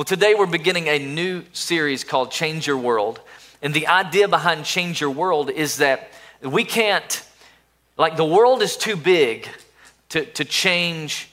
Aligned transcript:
Well, 0.00 0.06
today 0.06 0.34
we're 0.34 0.46
beginning 0.46 0.88
a 0.88 0.98
new 0.98 1.44
series 1.52 2.04
called 2.04 2.30
Change 2.30 2.66
Your 2.66 2.78
World. 2.78 3.20
And 3.60 3.74
the 3.74 3.86
idea 3.86 4.28
behind 4.28 4.64
Change 4.64 4.98
Your 4.98 5.10
World 5.10 5.50
is 5.50 5.76
that 5.76 6.08
we 6.40 6.64
can't, 6.64 7.22
like, 7.98 8.16
the 8.16 8.24
world 8.24 8.62
is 8.62 8.78
too 8.78 8.96
big 8.96 9.46
to, 10.08 10.24
to 10.24 10.46
change, 10.46 11.28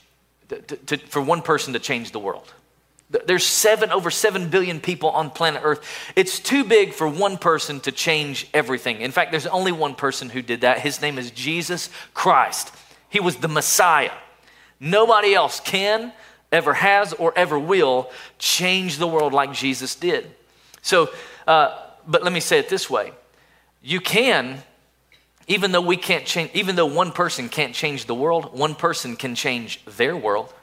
to, 0.50 0.60
to, 0.60 0.98
for 0.98 1.22
one 1.22 1.42
person 1.42 1.72
to 1.72 1.80
change 1.80 2.12
the 2.12 2.20
world. 2.20 2.54
There's 3.10 3.46
seven, 3.46 3.90
over 3.90 4.12
seven 4.12 4.50
billion 4.50 4.82
people 4.82 5.12
on 5.12 5.30
planet 5.30 5.62
Earth. 5.64 5.88
It's 6.18 6.38
too 6.38 6.66
big 6.66 6.92
for 6.92 7.08
one 7.08 7.38
person 7.38 7.80
to 7.80 7.94
change 7.94 8.50
everything. 8.54 9.00
In 9.00 9.12
fact, 9.14 9.32
there's 9.32 9.48
only 9.48 9.72
one 9.72 9.96
person 9.96 10.30
who 10.30 10.42
did 10.42 10.60
that. 10.60 10.80
His 10.80 11.02
name 11.02 11.18
is 11.18 11.32
Jesus 11.32 11.90
Christ. 12.14 12.76
He 13.08 13.22
was 13.22 13.38
the 13.38 13.48
Messiah. 13.48 14.12
Nobody 14.82 15.34
else 15.34 15.62
can, 15.62 16.12
ever 16.52 16.74
has, 16.74 17.14
or 17.14 17.34
ever 17.36 17.60
will 17.60 18.10
change 18.40 18.98
the 18.98 19.08
world 19.08 19.34
like 19.34 19.54
Jesus 19.54 19.96
did. 19.96 20.32
So, 20.82 21.10
uh, 21.46 21.78
but 22.08 22.24
let 22.24 22.32
me 22.32 22.40
say 22.40 22.60
it 22.60 22.70
this 22.70 22.90
way 22.90 23.12
you 23.82 24.00
can, 24.00 24.64
even 25.48 25.72
though 25.72 25.82
we 25.82 25.98
can't 25.98 26.26
change, 26.26 26.52
even 26.54 26.76
though 26.76 26.86
one 26.86 27.12
person 27.12 27.50
can't 27.50 27.74
change 27.74 28.06
the 28.06 28.16
world, 28.16 28.58
one 28.58 28.76
person 28.76 29.16
can 29.16 29.36
change 29.36 29.84
their 29.86 30.16
world. 30.16 30.54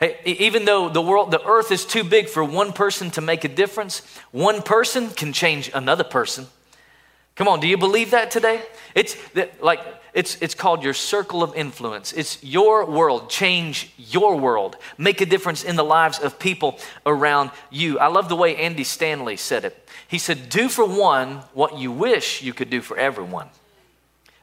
Hey, 0.00 0.18
even 0.24 0.64
though 0.64 0.88
the 0.88 1.02
world, 1.02 1.32
the 1.32 1.44
earth 1.44 1.72
is 1.72 1.84
too 1.84 2.04
big 2.04 2.28
for 2.28 2.44
one 2.44 2.72
person 2.72 3.10
to 3.12 3.20
make 3.20 3.44
a 3.44 3.48
difference, 3.48 4.00
one 4.30 4.62
person 4.62 5.10
can 5.10 5.32
change 5.32 5.70
another 5.74 6.04
person. 6.04 6.46
Come 7.38 7.46
on, 7.46 7.60
do 7.60 7.68
you 7.68 7.78
believe 7.78 8.10
that 8.10 8.32
today? 8.32 8.60
It's 8.96 9.16
like 9.60 9.78
it's 10.12 10.36
it's 10.40 10.56
called 10.56 10.82
your 10.82 10.92
circle 10.92 11.44
of 11.44 11.54
influence. 11.54 12.12
It's 12.12 12.42
your 12.42 12.84
world. 12.84 13.30
Change 13.30 13.92
your 13.96 14.34
world. 14.34 14.76
Make 14.98 15.20
a 15.20 15.26
difference 15.26 15.62
in 15.62 15.76
the 15.76 15.84
lives 15.84 16.18
of 16.18 16.40
people 16.40 16.80
around 17.06 17.52
you. 17.70 18.00
I 18.00 18.08
love 18.08 18.28
the 18.28 18.34
way 18.34 18.56
Andy 18.56 18.82
Stanley 18.82 19.36
said 19.36 19.64
it. 19.64 19.88
He 20.08 20.18
said, 20.18 20.48
"Do 20.48 20.68
for 20.68 20.84
one 20.84 21.44
what 21.54 21.78
you 21.78 21.92
wish 21.92 22.42
you 22.42 22.52
could 22.52 22.70
do 22.70 22.80
for 22.80 22.96
everyone. 22.96 23.50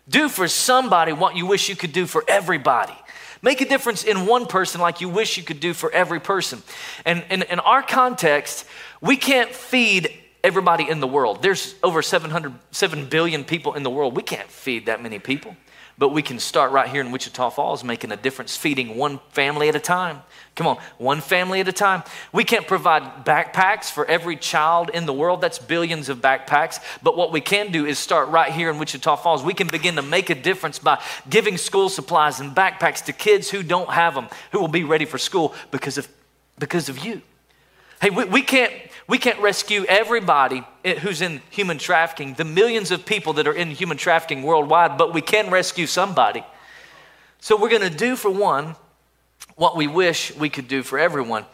Do 0.08 0.30
for 0.30 0.48
somebody 0.48 1.12
what 1.12 1.36
you 1.36 1.46
wish 1.46 1.68
you 1.68 1.76
could 1.76 1.92
do 1.92 2.06
for 2.08 2.24
everybody." 2.30 2.96
Make 3.42 3.60
a 3.60 3.66
difference 3.66 4.06
in 4.06 4.26
one 4.26 4.46
person 4.46 4.80
like 4.80 5.02
you 5.02 5.10
wish 5.10 5.36
you 5.36 5.44
could 5.44 5.60
do 5.60 5.74
for 5.74 5.92
every 5.92 6.22
person. 6.22 6.64
And 7.04 7.26
in 7.30 7.60
our 7.60 7.84
context, 7.84 8.66
we 9.02 9.18
can't 9.18 9.54
feed 9.54 10.18
everybody 10.46 10.88
in 10.88 11.00
the 11.00 11.08
world. 11.08 11.42
There's 11.42 11.74
over 11.82 12.04
700, 12.04 12.54
7 12.70 13.10
billion 13.10 13.44
people 13.44 13.74
in 13.74 13.82
the 13.82 13.90
world. 13.90 14.16
We 14.16 14.22
can't 14.22 14.48
feed 14.48 14.86
that 14.86 15.02
many 15.02 15.18
people. 15.18 15.58
But 15.98 16.10
we 16.10 16.22
can 16.22 16.40
start 16.40 16.72
right 16.72 16.88
here 16.88 17.02
in 17.02 17.12
Wichita 17.12 17.50
Falls 17.50 17.84
making 17.84 18.12
a 18.12 18.18
difference, 18.18 18.56
feeding 18.56 18.98
one 18.98 19.20
family 19.32 19.70
at 19.70 19.76
a 19.76 19.80
time. 19.80 20.22
Come 20.56 20.68
on, 20.68 20.78
one 20.98 21.20
family 21.22 21.62
at 21.62 21.68
a 21.68 21.74
time. 21.74 22.04
We 22.32 22.44
can't 22.44 22.68
provide 22.68 23.26
backpacks 23.26 23.90
for 23.90 24.06
every 24.06 24.36
child 24.36 24.92
in 24.94 25.06
the 25.06 25.14
world. 25.14 25.42
That's 25.42 25.58
billions 25.58 26.10
of 26.10 26.20
backpacks. 26.20 26.80
But 27.02 27.18
what 27.18 27.32
we 27.32 27.42
can 27.42 27.72
do 27.72 27.86
is 27.86 27.98
start 27.98 28.30
right 28.30 28.52
here 28.52 28.70
in 28.70 28.78
Wichita 28.78 29.16
Falls. 29.16 29.42
We 29.42 29.54
can 29.54 29.68
begin 29.68 29.96
to 29.96 30.02
make 30.02 30.30
a 30.30 30.36
difference 30.36 30.80
by 30.80 31.02
giving 31.30 31.58
school 31.58 31.90
supplies 31.90 32.40
and 32.40 32.54
backpacks 32.54 33.04
to 33.06 33.14
kids 33.14 33.50
who 33.50 33.64
don't 33.64 33.90
have 33.90 34.14
them, 34.14 34.28
who 34.52 34.60
will 34.60 34.68
be 34.68 34.84
ready 34.84 35.06
for 35.06 35.18
school 35.18 35.56
because 35.72 35.98
of, 35.98 36.08
because 36.60 36.88
of 36.90 37.00
you. 37.00 37.22
Hey, 38.02 38.10
we, 38.10 38.26
we, 38.26 38.42
can't, 38.42 38.74
we 39.08 39.18
can't 39.18 39.40
rescue 39.40 39.86
everybody 39.88 40.64
who's 41.02 41.22
in 41.22 41.42
human 41.52 41.78
trafficking, 41.78 42.34
the 42.34 42.46
millions 42.46 42.92
of 42.92 43.06
people 43.06 43.34
that 43.34 43.48
are 43.48 43.54
in 43.54 43.70
human 43.72 43.98
trafficking 43.98 44.44
worldwide, 44.44 44.98
but 44.98 45.14
we 45.14 45.22
can 45.22 45.52
rescue 45.52 45.86
somebody. 45.86 46.44
So 47.40 47.56
we're 47.56 47.70
going 47.70 47.82
to 47.82 47.96
do 47.96 48.16
for 48.16 48.32
one 48.32 48.76
what 49.56 49.76
we 49.76 49.88
wish 49.88 50.36
we 50.36 50.50
could 50.50 50.68
do 50.68 50.82
for 50.84 50.98
everyone. 50.98 51.46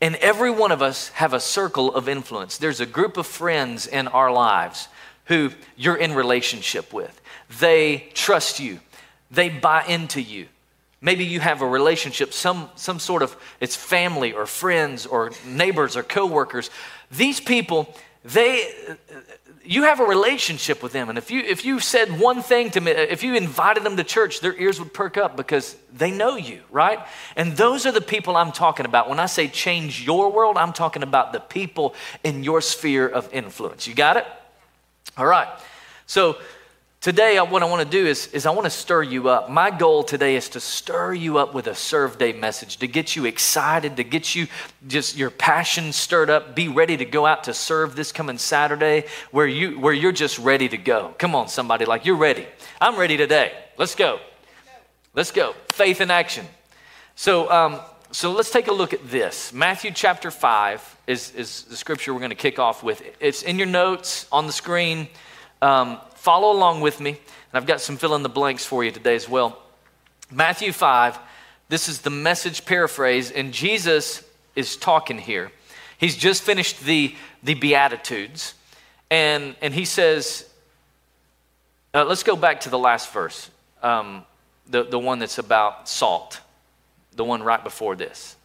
And 0.00 0.16
every 0.16 0.50
one 0.50 0.72
of 0.72 0.80
us 0.80 1.08
have 1.10 1.34
a 1.34 1.40
circle 1.40 1.94
of 1.94 2.08
influence. 2.08 2.56
There's 2.56 2.80
a 2.80 2.86
group 2.86 3.16
of 3.16 3.26
friends 3.26 3.86
in 3.86 4.08
our 4.08 4.32
lives 4.32 4.88
who 5.26 5.50
you're 5.76 5.96
in 5.96 6.14
relationship 6.14 6.92
with. 6.92 7.20
They 7.58 8.08
trust 8.14 8.60
you. 8.60 8.80
They 9.30 9.48
buy 9.48 9.84
into 9.84 10.22
you. 10.22 10.46
Maybe 11.02 11.24
you 11.24 11.40
have 11.40 11.62
a 11.62 11.66
relationship, 11.66 12.32
some, 12.32 12.68
some 12.76 12.98
sort 12.98 13.22
of, 13.22 13.34
it's 13.58 13.74
family 13.74 14.32
or 14.32 14.44
friends 14.44 15.06
or 15.06 15.32
neighbors 15.46 15.96
or 15.96 16.02
coworkers. 16.02 16.70
These 17.10 17.40
people, 17.40 17.94
they, 18.22 18.70
you 19.64 19.84
have 19.84 20.00
a 20.00 20.04
relationship 20.04 20.82
with 20.82 20.92
them. 20.92 21.08
And 21.08 21.16
if 21.16 21.30
you, 21.30 21.40
if 21.40 21.64
you 21.64 21.80
said 21.80 22.20
one 22.20 22.42
thing 22.42 22.70
to 22.72 22.80
me, 22.80 22.90
if 22.90 23.22
you 23.22 23.34
invited 23.34 23.82
them 23.82 23.96
to 23.96 24.04
church, 24.04 24.40
their 24.40 24.54
ears 24.60 24.78
would 24.78 24.92
perk 24.92 25.16
up 25.16 25.36
because 25.36 25.74
they 25.90 26.10
know 26.10 26.36
you, 26.36 26.60
right? 26.70 26.98
And 27.34 27.56
those 27.56 27.86
are 27.86 27.92
the 27.92 28.02
people 28.02 28.36
I'm 28.36 28.52
talking 28.52 28.84
about. 28.84 29.08
When 29.08 29.20
I 29.20 29.26
say 29.26 29.48
change 29.48 30.04
your 30.04 30.30
world, 30.30 30.58
I'm 30.58 30.74
talking 30.74 31.02
about 31.02 31.32
the 31.32 31.40
people 31.40 31.94
in 32.22 32.44
your 32.44 32.60
sphere 32.60 33.08
of 33.08 33.32
influence. 33.32 33.86
You 33.86 33.94
got 33.94 34.18
it? 34.18 34.26
All 35.16 35.26
right. 35.26 35.48
So, 36.06 36.36
Today, 37.00 37.40
what 37.40 37.62
I 37.62 37.64
want 37.64 37.82
to 37.82 37.88
do 37.88 38.06
is, 38.06 38.26
is 38.26 38.44
I 38.44 38.50
want 38.50 38.66
to 38.66 38.70
stir 38.70 39.02
you 39.02 39.30
up. 39.30 39.48
My 39.48 39.70
goal 39.70 40.02
today 40.02 40.36
is 40.36 40.50
to 40.50 40.60
stir 40.60 41.14
you 41.14 41.38
up 41.38 41.54
with 41.54 41.66
a 41.66 41.74
serve 41.74 42.18
day 42.18 42.34
message, 42.34 42.76
to 42.76 42.86
get 42.86 43.16
you 43.16 43.24
excited, 43.24 43.96
to 43.96 44.04
get 44.04 44.34
you 44.34 44.48
just 44.86 45.16
your 45.16 45.30
passion 45.30 45.94
stirred 45.94 46.28
up. 46.28 46.54
Be 46.54 46.68
ready 46.68 46.98
to 46.98 47.06
go 47.06 47.24
out 47.24 47.44
to 47.44 47.54
serve 47.54 47.96
this 47.96 48.12
coming 48.12 48.36
Saturday 48.36 49.06
where, 49.30 49.46
you, 49.46 49.80
where 49.80 49.94
you're 49.94 50.12
just 50.12 50.38
ready 50.40 50.68
to 50.68 50.76
go. 50.76 51.14
Come 51.16 51.34
on, 51.34 51.48
somebody, 51.48 51.86
like 51.86 52.04
you're 52.04 52.18
ready. 52.18 52.46
I'm 52.82 52.98
ready 52.98 53.16
today. 53.16 53.54
Let's 53.78 53.94
go. 53.94 54.20
Let's 55.14 55.30
go. 55.30 55.54
Faith 55.70 56.02
in 56.02 56.10
action. 56.10 56.44
So, 57.14 57.50
um, 57.50 57.80
so 58.10 58.30
let's 58.30 58.50
take 58.50 58.68
a 58.68 58.72
look 58.72 58.92
at 58.92 59.10
this. 59.10 59.54
Matthew 59.54 59.90
chapter 59.90 60.30
5 60.30 60.96
is, 61.06 61.34
is 61.34 61.62
the 61.62 61.76
scripture 61.76 62.12
we're 62.12 62.20
going 62.20 62.28
to 62.28 62.36
kick 62.36 62.58
off 62.58 62.82
with. 62.82 63.02
It's 63.20 63.42
in 63.42 63.56
your 63.56 63.68
notes 63.68 64.26
on 64.30 64.46
the 64.46 64.52
screen. 64.52 65.08
Um, 65.62 65.98
follow 66.20 66.52
along 66.52 66.82
with 66.82 67.00
me, 67.00 67.10
and 67.10 67.18
I've 67.54 67.66
got 67.66 67.80
some 67.80 67.96
fill 67.96 68.14
in 68.14 68.22
the 68.22 68.28
blanks 68.28 68.64
for 68.64 68.84
you 68.84 68.90
today 68.90 69.14
as 69.14 69.26
well. 69.26 69.58
Matthew 70.30 70.70
5, 70.70 71.18
this 71.70 71.88
is 71.88 72.02
the 72.02 72.10
message 72.10 72.66
paraphrase, 72.66 73.30
and 73.30 73.54
Jesus 73.54 74.22
is 74.54 74.76
talking 74.76 75.16
here. 75.16 75.50
He's 75.96 76.16
just 76.16 76.42
finished 76.42 76.80
the, 76.80 77.14
the 77.42 77.54
Beatitudes, 77.54 78.52
and, 79.10 79.56
and 79.62 79.72
he 79.72 79.86
says, 79.86 80.46
uh, 81.94 82.04
let's 82.04 82.22
go 82.22 82.36
back 82.36 82.60
to 82.60 82.68
the 82.68 82.78
last 82.78 83.10
verse, 83.14 83.50
um, 83.82 84.22
the, 84.68 84.82
the 84.82 84.98
one 84.98 85.20
that's 85.20 85.38
about 85.38 85.88
salt, 85.88 86.40
the 87.16 87.24
one 87.24 87.42
right 87.42 87.64
before 87.64 87.96
this. 87.96 88.36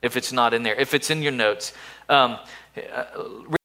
If 0.00 0.16
it's 0.16 0.32
not 0.32 0.54
in 0.54 0.62
there, 0.62 0.74
if 0.74 0.94
it's 0.94 1.10
in 1.10 1.20
your 1.20 1.32
notes, 1.32 1.74
um, 2.08 2.38
uh, 2.94 3.04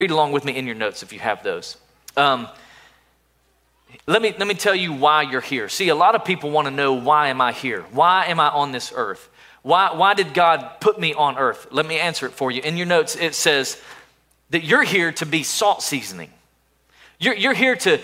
read 0.01 0.12
along 0.12 0.34
with 0.34 0.44
me 0.44 0.57
in 0.57 0.66
your 0.66 0.75
notes 0.75 1.03
if 1.03 1.13
you 1.13 1.19
have 1.19 1.41
those. 1.41 1.78
Um, 2.18 2.50
let 4.07 4.22
me, 4.22 4.34
let 4.38 4.47
me 4.47 4.53
tell 4.53 4.75
you 4.75 4.94
why 4.94 5.22
you're 5.22 5.41
here. 5.41 5.69
See, 5.69 5.89
a 5.89 5.95
lot 5.95 6.16
of 6.16 6.25
people 6.25 6.50
want 6.50 6.67
to 6.67 6.72
know 6.72 6.94
why 6.94 7.28
am 7.28 7.39
I 7.39 7.51
here? 7.51 7.81
Why 7.91 8.25
am 8.25 8.39
I 8.39 8.50
on 8.50 8.72
this 8.72 8.91
earth? 8.95 9.29
Why, 9.62 9.94
why 9.94 10.16
did 10.16 10.34
God 10.34 10.79
put 10.79 11.00
me 11.00 11.13
on 11.13 11.38
earth? 11.38 11.67
Let 11.72 11.85
me 11.85 12.00
answer 12.00 12.25
it 12.25 12.31
for 12.31 12.50
you. 12.50 12.62
In 12.62 12.78
your 12.78 12.88
notes, 12.88 13.16
it 13.16 13.35
says 13.35 13.79
that 14.50 14.63
you're 14.63 14.84
here 14.84 15.12
to 15.13 15.25
be 15.25 15.44
salt 15.44 15.84
seasoning. 15.84 16.31
You're, 17.19 17.35
you're, 17.35 17.53
here, 17.53 17.75
to, 17.75 18.00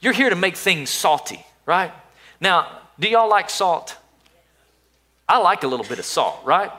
you're 0.00 0.14
here 0.14 0.30
to 0.30 0.36
make 0.36 0.56
things 0.56 0.88
salty, 0.88 1.44
right? 1.66 1.92
Now, 2.40 2.80
do 2.98 3.08
y'all 3.08 3.28
like 3.28 3.50
salt? 3.50 3.96
I 5.28 5.38
like 5.38 5.62
a 5.62 5.66
little 5.66 5.86
bit 5.86 5.98
of 5.98 6.06
salt, 6.06 6.40
right? 6.44 6.70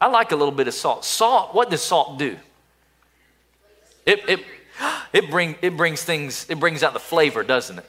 I 0.00 0.08
like 0.08 0.32
a 0.32 0.36
little 0.36 0.52
bit 0.52 0.68
of 0.68 0.74
salt. 0.74 1.04
Salt, 1.04 1.54
what 1.54 1.70
does 1.70 1.82
salt 1.82 2.18
do? 2.18 2.36
It, 4.04 4.28
it, 4.28 4.44
it, 5.12 5.30
bring, 5.30 5.56
it 5.62 5.76
brings 5.76 6.02
things, 6.02 6.46
it 6.48 6.58
brings 6.60 6.82
out 6.82 6.92
the 6.92 7.00
flavor, 7.00 7.42
doesn't 7.42 7.78
it? 7.78 7.84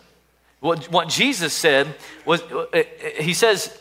What, 0.59 0.91
what 0.91 1.07
Jesus 1.07 1.53
said 1.53 1.95
was, 2.25 2.41
uh, 2.44 2.66
uh, 2.73 2.83
he 3.19 3.33
says 3.33 3.77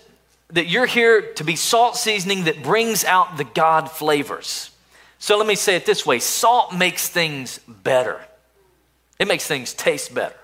that 0.50 0.68
you're 0.68 0.86
here 0.86 1.32
to 1.34 1.44
be 1.44 1.56
salt 1.56 1.96
seasoning 1.96 2.44
that 2.44 2.62
brings 2.62 3.04
out 3.04 3.36
the 3.36 3.44
God 3.44 3.90
flavors. 3.90 4.70
So 5.18 5.36
let 5.36 5.46
me 5.46 5.56
say 5.56 5.74
it 5.74 5.84
this 5.84 6.06
way 6.06 6.20
salt 6.20 6.74
makes 6.74 7.08
things 7.08 7.58
better, 7.66 8.20
it 9.18 9.28
makes 9.28 9.46
things 9.46 9.74
taste 9.74 10.14
better. 10.14 10.34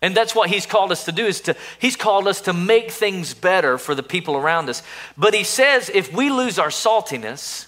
And 0.00 0.16
that's 0.16 0.32
what 0.32 0.48
he's 0.48 0.64
called 0.64 0.92
us 0.92 1.06
to 1.06 1.12
do 1.12 1.26
is 1.26 1.40
to 1.42 1.56
he's 1.80 1.96
called 1.96 2.28
us 2.28 2.42
to 2.42 2.52
make 2.52 2.92
things 2.92 3.34
better 3.34 3.78
for 3.78 3.96
the 3.96 4.02
people 4.02 4.36
around 4.36 4.68
us. 4.68 4.82
But 5.16 5.34
he 5.34 5.42
says 5.42 5.90
if 5.92 6.12
we 6.12 6.30
lose 6.30 6.58
our 6.58 6.68
saltiness, 6.68 7.66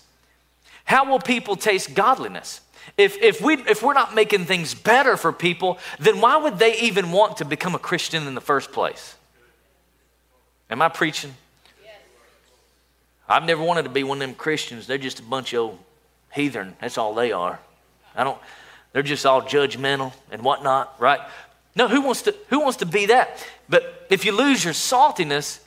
how 0.85 1.11
will 1.11 1.19
people 1.19 1.57
taste 1.57 1.95
godliness? 1.95 2.61
If, 2.97 3.17
if, 3.23 3.41
we, 3.41 3.55
if 3.55 3.83
we're 3.83 3.95
not 3.95 4.15
making 4.15 4.47
things 4.47 4.75
better 4.75 5.17
for 5.17 5.33
people, 5.33 5.79
then 5.99 6.21
why 6.21 6.37
would 6.37 6.59
they 6.59 6.79
even 6.81 7.13
want 7.13 7.39
to 7.39 7.45
become 7.45 7.75
a 7.75 7.79
Christian 7.79 8.27
in 8.27 8.35
the 8.35 8.41
first 8.41 8.73
place? 8.73 9.17
Am 10.69 10.83
I 10.83 10.89
preaching? 10.89 11.35
I've 13.29 13.45
never 13.45 13.63
wanted 13.63 13.85
to 13.85 13.91
be 13.91 14.03
one 14.03 14.21
of 14.21 14.29
them 14.29 14.35
Christians. 14.35 14.89
They're 14.89 14.99
just 14.99 15.21
a 15.21 15.23
bunch 15.23 15.53
of 15.53 15.61
old 15.61 15.79
heathen. 16.33 16.75
That's 16.81 16.99
all 16.99 17.15
they 17.15 17.31
are. 17.31 17.61
I 18.17 18.25
don't, 18.25 18.39
they're 18.93 19.05
just 19.05 19.25
all 19.25 19.41
judgmental 19.41 20.13
and 20.33 20.43
whatnot, 20.43 20.97
right? 20.99 21.21
No, 21.77 21.87
who 21.87 22.01
wants 22.01 22.23
to, 22.23 22.35
who 22.49 22.59
wants 22.59 22.79
to 22.79 22.87
be 22.87 23.07
that? 23.07 23.47
But 23.69 24.07
if 24.11 24.25
you 24.25 24.33
lose 24.33 24.65
your 24.65 24.75
saltiness, 24.75 25.61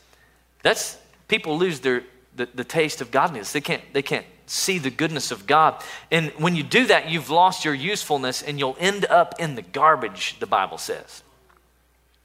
that's, 0.61 0.97
people 1.29 1.57
lose 1.57 1.79
their, 1.79 2.03
the, 2.35 2.49
the 2.53 2.65
taste 2.65 2.99
of 2.99 3.11
godliness. 3.11 3.53
They 3.53 3.61
can't, 3.61 3.81
they 3.93 4.01
can't 4.01 4.25
see 4.45 4.77
the 4.77 4.89
goodness 4.89 5.31
of 5.31 5.47
God. 5.47 5.81
And 6.11 6.31
when 6.37 6.55
you 6.55 6.63
do 6.63 6.87
that, 6.87 7.09
you've 7.09 7.29
lost 7.29 7.65
your 7.65 7.73
usefulness 7.73 8.41
and 8.41 8.59
you'll 8.59 8.77
end 8.79 9.05
up 9.05 9.35
in 9.39 9.55
the 9.55 9.61
garbage, 9.61 10.37
the 10.39 10.47
Bible 10.47 10.77
says. 10.77 11.23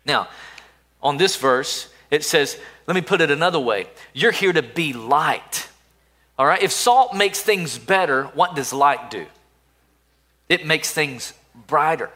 Now, 0.05 0.29
on 1.03 1.17
this 1.17 1.37
verse, 1.37 1.93
it 2.11 2.25
says, 2.25 2.59
let 2.87 2.95
me 2.95 3.01
put 3.03 3.21
it 3.21 3.31
another 3.31 3.61
way 3.61 3.87
you're 4.13 4.33
here 4.33 4.53
to 4.53 4.63
be 4.63 4.93
light. 4.93 5.69
All 6.39 6.47
right? 6.47 6.63
If 6.63 6.73
salt 6.73 7.15
makes 7.15 7.43
things 7.43 7.79
better, 7.79 8.25
what 8.25 8.55
does 8.55 8.73
light 8.73 9.11
do? 9.11 9.27
It 10.49 10.65
makes 10.67 10.93
things 10.93 11.35
brighter. 11.67 12.11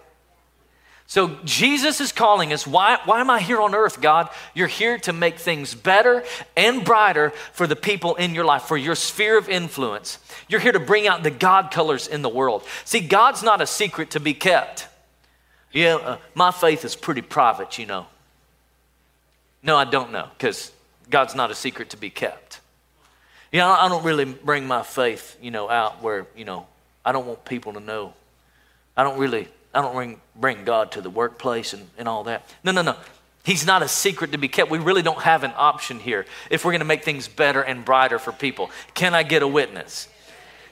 So 1.13 1.37
Jesus 1.45 2.01
is 2.01 2.11
calling 2.11 2.55
us. 2.55 2.67
Why, 2.67 2.99
why 3.05 3.21
am 3.21 3.29
I 3.29 3.39
here 3.39 3.61
on 3.61 3.75
earth, 3.75 4.01
God? 4.01 4.31
You're 4.55 4.67
here 4.67 4.97
to 5.01 5.13
make 5.13 5.39
things 5.39 5.75
better 5.75 6.25
and 6.57 6.87
brighter 6.87 7.35
for 7.53 7.67
the 7.67 7.77
people 7.77 8.15
in 8.15 8.35
your 8.35 8.47
life, 8.47 8.63
for 8.63 8.79
your 8.79 8.95
sphere 8.95 9.37
of 9.37 9.47
influence. 9.51 10.19
You're 10.49 10.61
here 10.61 10.73
to 10.73 10.81
bring 10.81 11.07
out 11.07 11.23
the 11.23 11.31
God 11.31 11.71
colors 11.71 12.09
in 12.09 12.23
the 12.23 12.31
world. 12.31 12.65
See, 12.87 13.01
God's 13.01 13.43
not 13.43 13.61
a 13.61 13.67
secret 13.67 14.13
to 14.13 14.21
be 14.21 14.33
kept. 14.33 14.89
Yeah, 15.71 15.97
uh, 15.97 16.17
my 16.35 16.51
faith 16.51 16.83
is 16.83 16.97
pretty 16.97 17.21
private, 17.21 17.77
you 17.77 17.85
know. 17.85 18.07
No, 19.63 19.77
I 19.77 19.85
don't 19.85 20.13
know, 20.13 20.31
because 20.39 20.73
God's 21.11 21.35
not 21.35 21.51
a 21.51 21.55
secret 21.55 21.91
to 21.91 21.99
be 21.99 22.09
kept. 22.09 22.61
You 23.53 23.59
know, 23.59 23.69
I 23.69 23.91
don't 23.91 24.03
really 24.03 24.25
bring 24.25 24.67
my 24.67 24.83
faith, 24.83 25.37
you 25.43 25.51
know, 25.51 25.69
out 25.69 26.03
where, 26.03 26.27
you 26.35 26.47
know, 26.47 26.67
I 27.05 27.13
don't 27.13 27.27
want 27.27 27.45
people 27.45 27.75
to 27.75 27.81
know. 27.81 28.15
I 28.97 29.03
don't 29.03 29.19
really 29.19 29.49
I 29.75 29.81
don't 29.81 29.95
bring, 29.95 30.21
bring 30.37 30.65
God 30.65 30.93
to 30.93 31.01
the 31.01 31.11
workplace 31.11 31.73
and, 31.73 31.89
and 31.99 32.09
all 32.09 32.25
that. 32.25 32.47
No, 32.63 32.73
no, 32.73 32.83
no. 32.83 32.97
He's 33.45 33.67
not 33.67 33.83
a 33.83 33.89
secret 33.89 34.33
to 34.33 34.39
be 34.39 34.49
kept. 34.49 34.71
We 34.71 34.79
really 34.79 35.03
don't 35.03 35.21
have 35.23 35.43
an 35.43 35.53
option 35.57 35.99
here 35.99 36.27
if 36.51 36.65
we're 36.65 36.73
going 36.73 36.81
to 36.81 36.87
make 36.87 37.05
things 37.05 37.27
better 37.27 37.61
and 37.61 37.85
brighter 37.85 38.19
for 38.19 38.33
people. 38.33 38.71
Can 38.95 39.15
I 39.15 39.25
get 39.25 39.43
a 39.43 39.49
witness? 39.49 40.09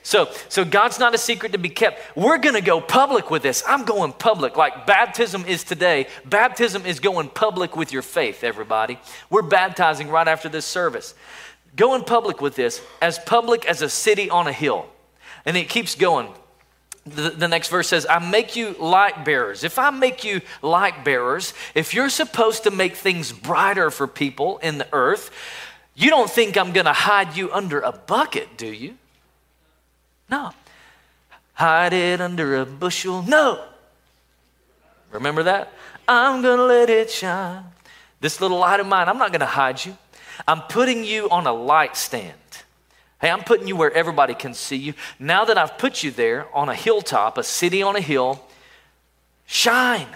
So, 0.02 0.30
so 0.48 0.64
God's 0.64 0.98
not 0.98 1.14
a 1.14 1.18
secret 1.18 1.52
to 1.52 1.58
be 1.58 1.68
kept. 1.68 2.16
We're 2.16 2.38
going 2.38 2.54
to 2.54 2.62
go 2.62 2.80
public 2.80 3.30
with 3.30 3.42
this. 3.42 3.62
I'm 3.66 3.84
going 3.84 4.12
public 4.12 4.56
like 4.56 4.86
baptism 4.86 5.44
is 5.46 5.64
today. 5.64 6.06
Baptism 6.24 6.86
is 6.86 7.00
going 7.00 7.28
public 7.28 7.76
with 7.76 7.92
your 7.92 8.02
faith, 8.02 8.42
everybody. 8.42 8.98
We're 9.28 9.42
baptizing 9.42 10.08
right 10.08 10.26
after 10.26 10.48
this 10.48 10.64
service. 10.64 11.14
Going 11.76 12.04
public 12.04 12.40
with 12.40 12.56
this, 12.56 12.82
as 13.02 13.18
public 13.18 13.66
as 13.66 13.82
a 13.82 13.88
city 13.88 14.30
on 14.30 14.46
a 14.46 14.52
hill. 14.52 14.86
And 15.44 15.56
it 15.56 15.68
keeps 15.68 15.94
going 15.94 16.28
the, 17.10 17.48
next 17.48 17.68
verse 17.68 17.88
says, 17.88 18.06
I 18.08 18.18
make 18.18 18.56
you 18.56 18.74
light 18.78 19.24
bearers. 19.24 19.64
If 19.64 19.78
I 19.78 19.90
make 19.90 20.24
you 20.24 20.40
light 20.62 21.04
bearers, 21.04 21.54
if 21.74 21.94
you're 21.94 22.08
supposed 22.08 22.64
to 22.64 22.70
make 22.70 22.96
things 22.96 23.32
brighter 23.32 23.90
for 23.90 24.06
people 24.06 24.58
in 24.58 24.78
the 24.78 24.86
earth, 24.92 25.30
you 25.94 26.10
don't 26.10 26.30
think 26.30 26.56
I'm 26.56 26.72
going 26.72 26.86
to 26.86 26.92
hide 26.92 27.36
you 27.36 27.52
under 27.52 27.80
a 27.80 27.92
bucket, 27.92 28.56
do 28.56 28.66
you? 28.66 28.96
No. 30.30 30.52
Hide 31.54 31.92
it 31.92 32.20
under 32.20 32.56
a 32.56 32.66
bushel. 32.66 33.22
No. 33.22 33.62
Remember 35.10 35.42
that? 35.42 35.72
I'm 36.08 36.42
going 36.42 36.58
to 36.58 36.64
let 36.64 36.88
it 36.88 37.10
shine. 37.10 37.64
This 38.20 38.40
little 38.40 38.58
light 38.58 38.80
of 38.80 38.86
mine, 38.86 39.08
I'm 39.08 39.18
not 39.18 39.30
going 39.30 39.40
to 39.40 39.46
hide 39.46 39.84
you. 39.84 39.96
I'm 40.46 40.62
putting 40.62 41.04
you 41.04 41.28
on 41.30 41.46
a 41.46 41.52
light 41.52 41.96
stand. 41.96 42.39
Hey, 43.20 43.30
I'm 43.30 43.44
putting 43.44 43.68
you 43.68 43.76
where 43.76 43.92
everybody 43.92 44.34
can 44.34 44.54
see 44.54 44.76
you. 44.76 44.94
Now 45.18 45.44
that 45.44 45.58
I've 45.58 45.76
put 45.76 46.02
you 46.02 46.10
there 46.10 46.46
on 46.54 46.68
a 46.68 46.74
hilltop, 46.74 47.36
a 47.36 47.42
city 47.42 47.82
on 47.82 47.94
a 47.96 48.00
hill, 48.00 48.42
shine, 49.46 50.08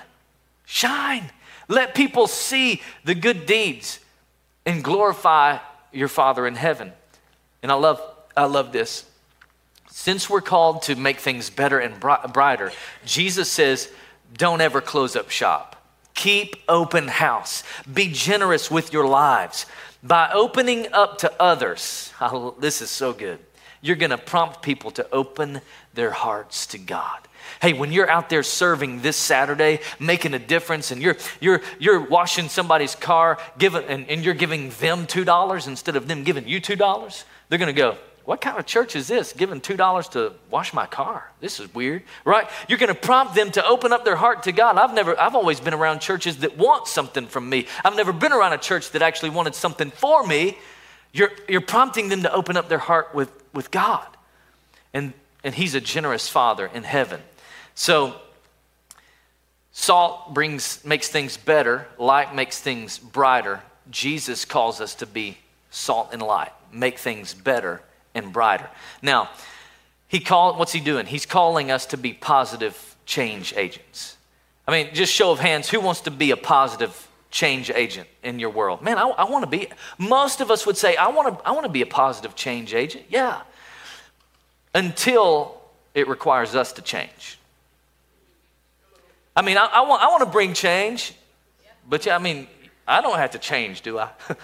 shine. 0.64 1.30
Let 1.68 1.94
people 1.94 2.26
see 2.26 2.80
the 3.04 3.14
good 3.14 3.46
deeds 3.46 4.00
and 4.64 4.82
glorify 4.82 5.58
your 5.92 6.08
Father 6.08 6.46
in 6.46 6.54
heaven. 6.54 6.92
And 7.62 7.70
I 7.70 7.74
love, 7.74 8.00
I 8.36 8.44
love 8.44 8.72
this. 8.72 9.04
Since 9.90 10.28
we're 10.28 10.40
called 10.40 10.82
to 10.82 10.96
make 10.96 11.18
things 11.18 11.50
better 11.50 11.78
and 11.78 12.00
brighter, 12.00 12.72
Jesus 13.04 13.50
says, 13.50 13.92
don't 14.36 14.60
ever 14.60 14.80
close 14.80 15.14
up 15.14 15.30
shop. 15.30 15.70
Keep 16.14 16.56
open 16.68 17.08
house. 17.08 17.62
Be 17.92 18.08
generous 18.08 18.70
with 18.70 18.92
your 18.92 19.06
lives. 19.06 19.66
By 20.04 20.30
opening 20.34 20.92
up 20.92 21.18
to 21.18 21.32
others, 21.40 22.12
oh, 22.20 22.54
this 22.58 22.82
is 22.82 22.90
so 22.90 23.12
good. 23.14 23.38
You're 23.80 23.96
going 23.96 24.10
to 24.10 24.18
prompt 24.18 24.62
people 24.62 24.90
to 24.92 25.10
open 25.10 25.62
their 25.94 26.10
hearts 26.10 26.66
to 26.68 26.78
God. 26.78 27.20
Hey, 27.60 27.72
when 27.72 27.92
you're 27.92 28.08
out 28.08 28.30
there 28.30 28.42
serving 28.42 29.00
this 29.00 29.16
Saturday, 29.16 29.80
making 29.98 30.32
a 30.32 30.38
difference, 30.38 30.90
and 30.90 31.02
you're 31.02 31.16
you're 31.40 31.60
you're 31.78 32.00
washing 32.00 32.48
somebody's 32.48 32.94
car, 32.94 33.38
and, 33.60 34.08
and 34.08 34.24
you're 34.24 34.32
giving 34.32 34.70
them 34.80 35.06
two 35.06 35.24
dollars 35.24 35.66
instead 35.66 35.94
of 35.94 36.08
them 36.08 36.24
giving 36.24 36.48
you 36.48 36.58
two 36.58 36.76
dollars, 36.76 37.24
they're 37.48 37.58
gonna 37.58 37.74
go, 37.74 37.98
what 38.24 38.40
kind 38.40 38.58
of 38.58 38.64
church 38.64 38.96
is 38.96 39.06
this 39.06 39.34
giving 39.34 39.60
$2 39.60 40.10
to 40.12 40.32
wash 40.50 40.72
my 40.72 40.86
car? 40.86 41.30
This 41.40 41.60
is 41.60 41.72
weird, 41.74 42.04
right? 42.24 42.48
You're 42.68 42.78
going 42.78 42.92
to 42.92 42.98
prompt 42.98 43.34
them 43.34 43.50
to 43.52 43.66
open 43.66 43.92
up 43.92 44.04
their 44.04 44.16
heart 44.16 44.44
to 44.44 44.52
God. 44.52 44.78
I've 44.78 44.94
never, 44.94 45.18
I've 45.20 45.34
always 45.34 45.60
been 45.60 45.74
around 45.74 46.00
churches 46.00 46.38
that 46.38 46.56
want 46.56 46.88
something 46.88 47.26
from 47.26 47.48
me. 47.50 47.66
I've 47.84 47.96
never 47.96 48.14
been 48.14 48.32
around 48.32 48.54
a 48.54 48.58
church 48.58 48.92
that 48.92 49.02
actually 49.02 49.30
wanted 49.30 49.54
something 49.54 49.90
for 49.90 50.26
me. 50.26 50.56
You're, 51.12 51.32
you're 51.48 51.60
prompting 51.60 52.08
them 52.08 52.22
to 52.22 52.32
open 52.32 52.56
up 52.56 52.70
their 52.70 52.78
heart 52.78 53.14
with, 53.14 53.30
with 53.52 53.70
God. 53.70 54.06
And, 54.94 55.12
and 55.42 55.54
He's 55.54 55.74
a 55.74 55.80
generous 55.80 56.26
Father 56.26 56.70
in 56.72 56.82
heaven. 56.82 57.20
So, 57.74 58.14
salt 59.70 60.32
brings, 60.32 60.82
makes 60.82 61.08
things 61.08 61.36
better, 61.36 61.86
light 61.98 62.34
makes 62.34 62.58
things 62.58 62.98
brighter. 62.98 63.60
Jesus 63.90 64.46
calls 64.46 64.80
us 64.80 64.94
to 64.96 65.06
be 65.06 65.36
salt 65.70 66.08
and 66.12 66.22
light, 66.22 66.52
make 66.72 66.98
things 66.98 67.34
better 67.34 67.82
and 68.14 68.32
brighter. 68.32 68.68
Now, 69.02 69.30
he 70.08 70.20
call, 70.20 70.56
what's 70.56 70.72
he 70.72 70.80
doing? 70.80 71.06
He's 71.06 71.26
calling 71.26 71.70
us 71.70 71.86
to 71.86 71.96
be 71.96 72.12
positive 72.12 72.96
change 73.06 73.54
agents. 73.56 74.16
I 74.66 74.70
mean, 74.70 74.94
just 74.94 75.12
show 75.12 75.32
of 75.32 75.40
hands, 75.40 75.68
who 75.68 75.80
wants 75.80 76.02
to 76.02 76.10
be 76.10 76.30
a 76.30 76.36
positive 76.36 77.08
change 77.30 77.70
agent 77.70 78.08
in 78.22 78.38
your 78.38 78.50
world? 78.50 78.80
Man, 78.80 78.96
I, 78.96 79.08
I 79.08 79.24
want 79.24 79.44
to 79.44 79.50
be. 79.50 79.68
Most 79.98 80.40
of 80.40 80.50
us 80.50 80.64
would 80.66 80.76
say, 80.76 80.96
I 80.96 81.08
want 81.08 81.36
to 81.36 81.46
I 81.46 81.50
want 81.50 81.66
to 81.66 81.72
be 81.72 81.82
a 81.82 81.86
positive 81.86 82.34
change 82.34 82.74
agent. 82.74 83.04
Yeah. 83.08 83.42
Until 84.74 85.60
it 85.94 86.08
requires 86.08 86.54
us 86.54 86.72
to 86.72 86.82
change. 86.82 87.38
I 89.36 89.42
mean, 89.42 89.56
I, 89.56 89.66
I 89.66 89.80
want, 89.82 90.02
I 90.02 90.08
want 90.08 90.20
to 90.20 90.30
bring 90.30 90.54
change, 90.54 91.12
but 91.88 92.06
yeah, 92.06 92.14
I 92.14 92.18
mean, 92.18 92.46
I 92.86 93.00
don't 93.00 93.18
have 93.18 93.32
to 93.32 93.38
change, 93.38 93.82
do 93.82 93.98
I? 93.98 94.10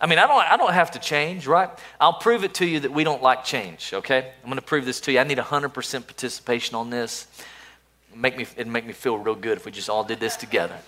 I 0.00 0.06
mean, 0.06 0.18
I 0.18 0.26
don't, 0.26 0.52
I 0.52 0.56
don't 0.56 0.72
have 0.72 0.92
to 0.92 0.98
change, 0.98 1.46
right? 1.46 1.68
I'll 2.00 2.14
prove 2.14 2.42
it 2.42 2.54
to 2.54 2.66
you 2.66 2.80
that 2.80 2.92
we 2.92 3.04
don't 3.04 3.22
like 3.22 3.44
change, 3.44 3.92
okay? 3.92 4.32
I'm 4.42 4.48
going 4.48 4.56
to 4.56 4.62
prove 4.62 4.86
this 4.86 5.00
to 5.02 5.12
you. 5.12 5.18
I 5.18 5.24
need 5.24 5.36
100% 5.36 6.06
participation 6.06 6.74
on 6.74 6.88
this. 6.88 7.26
Make 8.14 8.36
me, 8.36 8.46
it'd 8.56 8.66
make 8.66 8.86
me 8.86 8.94
feel 8.94 9.18
real 9.18 9.34
good 9.34 9.58
if 9.58 9.66
we 9.66 9.72
just 9.72 9.90
all 9.90 10.02
did 10.02 10.18
this 10.18 10.36
together. 10.36 10.78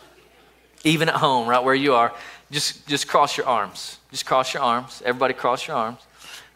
Even 0.82 1.10
at 1.10 1.16
home, 1.16 1.46
right 1.46 1.62
where 1.62 1.74
you 1.74 1.94
are, 1.94 2.12
just, 2.50 2.86
just 2.88 3.06
cross 3.06 3.36
your 3.36 3.46
arms. 3.46 3.98
Just 4.10 4.24
cross 4.24 4.54
your 4.54 4.62
arms. 4.62 5.02
Everybody 5.04 5.34
cross 5.34 5.66
your 5.68 5.76
arms. 5.76 6.00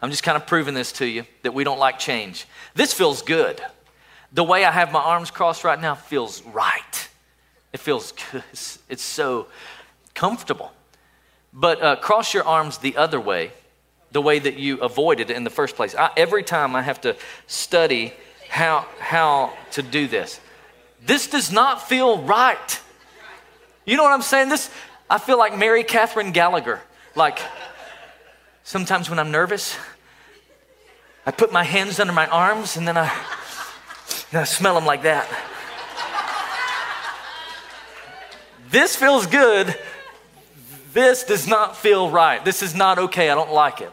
I'm 0.01 0.09
just 0.09 0.23
kind 0.23 0.35
of 0.35 0.47
proving 0.47 0.73
this 0.73 0.91
to 0.93 1.05
you 1.05 1.25
that 1.43 1.53
we 1.53 1.63
don't 1.63 1.79
like 1.79 1.99
change. 1.99 2.47
This 2.73 2.91
feels 2.91 3.21
good. 3.21 3.61
The 4.33 4.43
way 4.43 4.65
I 4.65 4.71
have 4.71 4.91
my 4.91 4.99
arms 4.99 5.31
crossed 5.31 5.63
right 5.63 5.79
now 5.79 5.95
feels 5.95 6.41
right. 6.43 7.09
It 7.71 7.79
feels 7.79 8.13
good. 8.31 8.43
It's, 8.51 8.79
it's 8.89 9.03
so 9.03 9.47
comfortable. 10.13 10.71
But 11.59 11.81
uh, 11.81 11.95
cross 11.95 12.35
your 12.35 12.43
arms 12.43 12.77
the 12.77 12.97
other 12.97 13.19
way, 13.19 13.51
the 14.11 14.21
way 14.21 14.37
that 14.37 14.59
you 14.59 14.77
avoided 14.77 15.31
it 15.31 15.35
in 15.35 15.43
the 15.43 15.49
first 15.49 15.75
place. 15.75 15.95
I, 15.95 16.11
every 16.15 16.43
time 16.43 16.75
I 16.75 16.83
have 16.83 17.01
to 17.01 17.15
study 17.47 18.13
how, 18.47 18.85
how 18.99 19.53
to 19.71 19.81
do 19.81 20.07
this. 20.07 20.39
This 21.03 21.25
does 21.25 21.51
not 21.51 21.89
feel 21.89 22.21
right. 22.21 22.79
You 23.87 23.97
know 23.97 24.03
what 24.03 24.13
I'm 24.13 24.21
saying? 24.21 24.49
This, 24.49 24.69
I 25.09 25.17
feel 25.17 25.39
like 25.39 25.57
Mary 25.57 25.83
Catherine 25.83 26.31
Gallagher. 26.31 26.79
Like, 27.15 27.39
sometimes 28.63 29.09
when 29.09 29.17
I'm 29.17 29.31
nervous, 29.31 29.75
I 31.25 31.31
put 31.31 31.51
my 31.51 31.63
hands 31.63 31.99
under 31.99 32.13
my 32.13 32.27
arms 32.27 32.77
and 32.77 32.87
then 32.87 32.97
I, 32.97 33.11
and 34.31 34.41
I 34.41 34.43
smell 34.43 34.75
them 34.75 34.85
like 34.85 35.01
that. 35.01 35.27
This 38.69 38.95
feels 38.95 39.25
good 39.25 39.75
this 40.97 41.23
does 41.23 41.47
not 41.47 41.77
feel 41.77 42.09
right. 42.09 42.43
This 42.43 42.63
is 42.63 42.73
not 42.73 42.97
okay. 42.97 43.29
I 43.29 43.35
don't 43.35 43.53
like 43.53 43.81
it. 43.81 43.91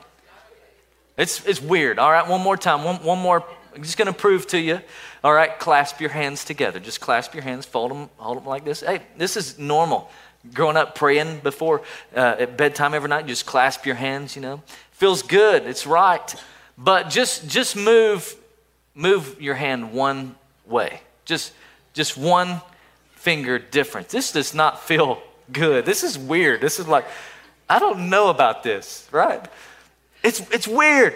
It's, 1.18 1.44
it's 1.44 1.60
weird. 1.60 1.98
All 1.98 2.10
right, 2.10 2.26
one 2.26 2.40
more 2.40 2.56
time. 2.56 2.82
One, 2.82 2.96
one 3.04 3.18
more. 3.18 3.44
I'm 3.74 3.82
just 3.82 3.98
going 3.98 4.06
to 4.06 4.18
prove 4.18 4.46
to 4.48 4.58
you. 4.58 4.80
All 5.22 5.34
right, 5.34 5.58
clasp 5.58 6.00
your 6.00 6.08
hands 6.08 6.46
together. 6.46 6.80
Just 6.80 7.02
clasp 7.02 7.34
your 7.34 7.42
hands, 7.42 7.66
fold 7.66 7.90
them, 7.90 8.08
hold 8.16 8.38
them 8.38 8.46
like 8.46 8.64
this. 8.64 8.80
Hey, 8.80 9.02
this 9.18 9.36
is 9.36 9.58
normal. 9.58 10.10
Growing 10.54 10.78
up 10.78 10.94
praying 10.94 11.40
before 11.40 11.82
uh, 12.16 12.36
at 12.38 12.56
bedtime 12.56 12.94
every 12.94 13.10
night, 13.10 13.26
just 13.26 13.44
clasp 13.44 13.84
your 13.84 13.96
hands, 13.96 14.34
you 14.34 14.40
know. 14.40 14.62
Feels 14.92 15.22
good. 15.22 15.66
It's 15.66 15.86
right. 15.86 16.34
But 16.78 17.10
just 17.10 17.48
just 17.48 17.76
move 17.76 18.34
move 18.94 19.40
your 19.40 19.54
hand 19.54 19.92
one 19.92 20.36
way. 20.66 21.00
Just 21.26 21.52
just 21.92 22.16
one 22.16 22.62
finger 23.14 23.58
difference. 23.58 24.10
This 24.10 24.32
does 24.32 24.54
not 24.54 24.82
feel 24.82 25.22
good. 25.52 25.84
This 25.86 26.02
is 26.02 26.18
weird. 26.18 26.60
This 26.60 26.78
is 26.78 26.88
like, 26.88 27.06
I 27.68 27.78
don't 27.78 28.10
know 28.10 28.28
about 28.28 28.62
this, 28.62 29.08
right? 29.10 29.44
It's, 30.22 30.40
it's 30.50 30.68
weird. 30.68 31.14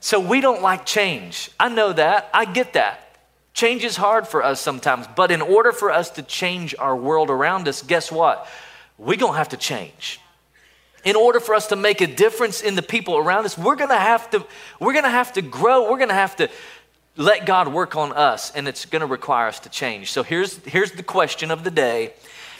So 0.00 0.20
we 0.20 0.40
don't 0.40 0.62
like 0.62 0.86
change. 0.86 1.50
I 1.58 1.68
know 1.68 1.92
that. 1.92 2.30
I 2.32 2.44
get 2.44 2.74
that. 2.74 3.18
Change 3.54 3.84
is 3.84 3.96
hard 3.96 4.28
for 4.28 4.42
us 4.42 4.60
sometimes. 4.60 5.06
But 5.16 5.30
in 5.30 5.40
order 5.40 5.72
for 5.72 5.90
us 5.90 6.10
to 6.10 6.22
change 6.22 6.74
our 6.78 6.94
world 6.94 7.30
around 7.30 7.66
us, 7.68 7.82
guess 7.82 8.12
what? 8.12 8.46
We're 8.98 9.16
going 9.16 9.32
to 9.32 9.38
have 9.38 9.48
to 9.50 9.56
change. 9.56 10.20
In 11.04 11.16
order 11.16 11.40
for 11.40 11.54
us 11.54 11.68
to 11.68 11.76
make 11.76 12.00
a 12.00 12.06
difference 12.06 12.62
in 12.62 12.74
the 12.74 12.82
people 12.82 13.16
around 13.16 13.44
us, 13.44 13.56
we're 13.56 13.76
going 13.76 13.90
to 13.90 13.98
have 13.98 14.28
to 14.30 14.44
we're 14.80 14.92
going 14.92 15.04
to 15.04 15.10
have 15.10 15.32
to 15.34 15.42
grow. 15.42 15.90
We're 15.90 15.98
going 15.98 16.08
to 16.08 16.14
have 16.14 16.36
to 16.36 16.50
let 17.16 17.46
God 17.46 17.68
work 17.68 17.96
on 17.96 18.12
us 18.12 18.50
and 18.50 18.68
it's 18.68 18.84
going 18.84 19.00
to 19.00 19.06
require 19.06 19.48
us 19.48 19.60
to 19.60 19.68
change. 19.68 20.12
So 20.12 20.22
here's 20.22 20.58
here's 20.66 20.92
the 20.92 21.02
question 21.02 21.50
of 21.50 21.64
the 21.64 21.70
day. 21.70 22.12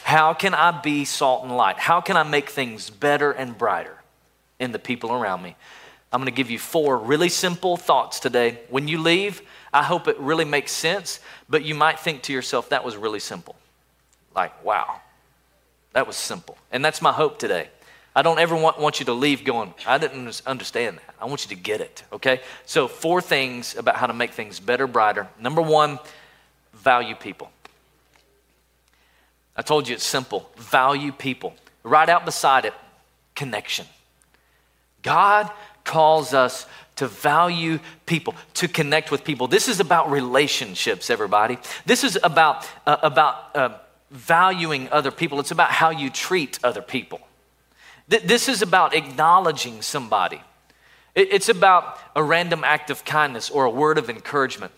How 0.07 0.33
can 0.33 0.53
I 0.53 0.71
be 0.71 1.03
salt 1.03 1.43
and 1.43 1.57
light? 1.57 1.77
How 1.77 1.99
can 1.99 2.15
I 2.15 2.23
make 2.23 2.49
things 2.49 2.89
better 2.89 3.33
and 3.33 3.57
brighter 3.57 4.01
in 4.57 4.71
the 4.71 4.79
people 4.79 5.11
around 5.11 5.41
me? 5.41 5.57
I'm 6.13 6.21
going 6.21 6.31
to 6.31 6.33
give 6.33 6.49
you 6.49 6.59
four 6.59 6.97
really 6.97 7.27
simple 7.27 7.75
thoughts 7.75 8.21
today. 8.21 8.57
When 8.69 8.87
you 8.87 9.01
leave, 9.01 9.41
I 9.73 9.83
hope 9.83 10.07
it 10.07 10.17
really 10.17 10.45
makes 10.45 10.71
sense, 10.71 11.19
but 11.49 11.65
you 11.65 11.75
might 11.75 11.99
think 11.99 12.21
to 12.21 12.31
yourself, 12.31 12.69
that 12.69 12.85
was 12.85 12.95
really 12.95 13.19
simple. 13.19 13.57
Like, 14.33 14.63
wow, 14.63 15.01
that 15.91 16.07
was 16.07 16.15
simple. 16.15 16.57
And 16.71 16.85
that's 16.85 17.01
my 17.01 17.11
hope 17.11 17.37
today. 17.37 17.67
I 18.15 18.21
don't 18.21 18.39
ever 18.39 18.55
want, 18.55 18.79
want 18.79 19.01
you 19.01 19.05
to 19.07 19.13
leave 19.13 19.43
going, 19.43 19.73
I 19.85 19.97
didn't 19.97 20.41
understand 20.45 20.99
that. 20.99 21.15
I 21.19 21.25
want 21.25 21.43
you 21.43 21.53
to 21.53 21.61
get 21.61 21.81
it, 21.81 22.05
okay? 22.13 22.39
So, 22.65 22.87
four 22.87 23.19
things 23.19 23.75
about 23.75 23.97
how 23.97 24.07
to 24.07 24.13
make 24.13 24.31
things 24.31 24.61
better, 24.61 24.87
brighter. 24.87 25.27
Number 25.37 25.61
one, 25.61 25.99
value 26.73 27.15
people. 27.15 27.51
I 29.57 29.63
told 29.63 29.87
you 29.87 29.95
it's 29.95 30.05
simple. 30.05 30.49
Value 30.57 31.11
people. 31.11 31.55
Right 31.83 32.07
out 32.07 32.25
beside 32.25 32.65
it, 32.65 32.73
connection. 33.35 33.85
God 35.01 35.49
calls 35.83 36.33
us 36.33 36.67
to 36.97 37.07
value 37.07 37.79
people, 38.05 38.35
to 38.55 38.67
connect 38.67 39.09
with 39.11 39.23
people. 39.23 39.47
This 39.47 39.67
is 39.67 39.79
about 39.79 40.11
relationships, 40.11 41.09
everybody. 41.09 41.57
This 41.85 42.03
is 42.03 42.17
about, 42.23 42.67
uh, 42.85 42.97
about 43.01 43.55
uh, 43.55 43.77
valuing 44.11 44.89
other 44.89 45.11
people. 45.11 45.39
It's 45.39 45.51
about 45.51 45.71
how 45.71 45.91
you 45.91 46.09
treat 46.09 46.59
other 46.63 46.81
people. 46.81 47.21
Th- 48.09 48.23
this 48.23 48.49
is 48.49 48.61
about 48.61 48.95
acknowledging 48.95 49.81
somebody. 49.81 50.41
It- 51.15 51.31
it's 51.31 51.49
about 51.49 51.99
a 52.15 52.23
random 52.23 52.63
act 52.63 52.89
of 52.89 53.05
kindness 53.05 53.49
or 53.49 53.65
a 53.65 53.69
word 53.69 53.97
of 53.97 54.09
encouragement. 54.09 54.71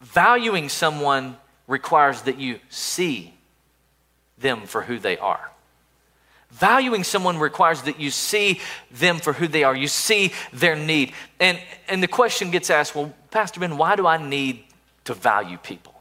Valuing 0.00 0.68
someone 0.68 1.36
requires 1.66 2.22
that 2.22 2.38
you 2.38 2.60
see 2.68 3.34
them 4.38 4.62
for 4.62 4.82
who 4.82 4.98
they 4.98 5.16
are. 5.18 5.50
Valuing 6.50 7.02
someone 7.02 7.38
requires 7.38 7.82
that 7.82 7.98
you 7.98 8.10
see 8.10 8.60
them 8.92 9.18
for 9.18 9.32
who 9.32 9.48
they 9.48 9.64
are. 9.64 9.74
You 9.74 9.88
see 9.88 10.32
their 10.52 10.76
need. 10.76 11.12
And, 11.40 11.58
and 11.88 12.02
the 12.02 12.08
question 12.08 12.50
gets 12.50 12.70
asked 12.70 12.94
well, 12.94 13.12
Pastor 13.30 13.58
Ben, 13.60 13.76
why 13.76 13.96
do 13.96 14.06
I 14.06 14.16
need 14.16 14.62
to 15.04 15.14
value 15.14 15.58
people? 15.58 15.94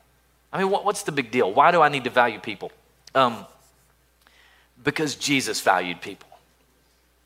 I 0.51 0.59
mean, 0.59 0.69
what, 0.69 0.85
what's 0.85 1.03
the 1.03 1.11
big 1.11 1.31
deal? 1.31 1.51
Why 1.51 1.71
do 1.71 1.81
I 1.81 1.89
need 1.89 2.03
to 2.03 2.11
value 2.11 2.39
people? 2.39 2.71
Um, 3.15 3.45
because 4.83 5.15
Jesus 5.15 5.59
valued 5.61 6.01
people. 6.01 6.29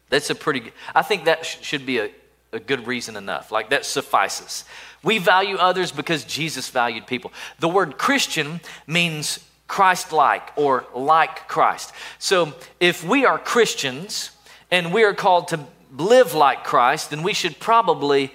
That's 0.10 0.30
a 0.30 0.36
pretty, 0.36 0.72
I 0.96 1.02
think 1.02 1.26
that 1.26 1.46
sh- 1.46 1.58
should 1.62 1.86
be 1.86 2.00
a, 2.00 2.10
a 2.52 2.60
good 2.60 2.88
reason 2.88 3.16
enough. 3.16 3.52
Like 3.52 3.70
that 3.70 3.86
suffices. 3.86 4.64
We 5.04 5.18
value 5.18 5.58
others 5.58 5.92
because 5.92 6.24
Jesus 6.24 6.70
valued 6.70 7.08
people. 7.08 7.32
The 7.60 7.70
word 7.70 7.98
Christian 7.98 8.62
means 8.86 9.40
Christ 9.68 10.12
like 10.12 10.52
or 10.56 10.86
like 10.96 11.48
Christ. 11.48 11.92
So 12.20 12.54
if 12.80 13.04
we 13.04 13.26
are 13.26 13.38
Christians 13.38 14.32
and 14.72 14.94
we 14.94 15.04
are 15.04 15.14
called 15.14 15.50
to 15.50 15.60
live 15.98 16.34
like 16.34 16.64
Christ, 16.64 17.10
then 17.10 17.24
we 17.24 17.34
should 17.34 17.60
probably 17.60 18.34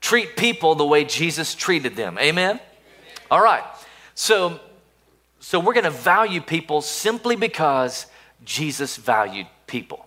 treat 0.00 0.36
people 0.36 0.74
the 0.74 0.86
way 0.86 1.04
Jesus 1.04 1.54
treated 1.54 1.96
them. 1.96 2.18
Amen? 2.18 2.60
All 3.30 3.40
right. 3.40 3.64
So, 4.14 4.60
so 5.40 5.58
we're 5.58 5.74
going 5.74 5.84
to 5.84 5.90
value 5.90 6.40
people 6.40 6.80
simply 6.80 7.36
because 7.36 8.06
Jesus 8.44 8.96
valued 8.96 9.46
people. 9.66 10.06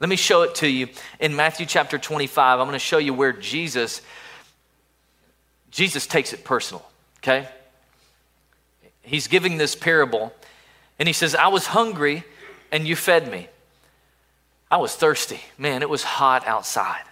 Let 0.00 0.08
me 0.08 0.16
show 0.16 0.42
it 0.42 0.56
to 0.56 0.68
you 0.68 0.88
in 1.20 1.36
Matthew 1.36 1.66
chapter 1.66 1.98
25. 1.98 2.58
I'm 2.58 2.66
going 2.66 2.72
to 2.72 2.78
show 2.78 2.98
you 2.98 3.14
where 3.14 3.32
Jesus 3.32 4.02
Jesus 5.70 6.08
takes 6.08 6.32
it 6.32 6.42
personal, 6.42 6.84
okay? 7.18 7.48
he's 9.02 9.26
giving 9.26 9.58
this 9.58 9.74
parable, 9.74 10.32
and 10.98 11.08
he 11.08 11.12
says, 11.12 11.34
I 11.34 11.48
was 11.48 11.66
hungry 11.66 12.24
and 12.72 12.86
you 12.86 12.94
fed 12.94 13.30
me. 13.30 13.48
I 14.70 14.76
was 14.76 14.94
thirsty. 14.94 15.40
Man, 15.58 15.82
it 15.82 15.90
was 15.90 16.04
hot 16.04 16.46
outside. 16.46 17.02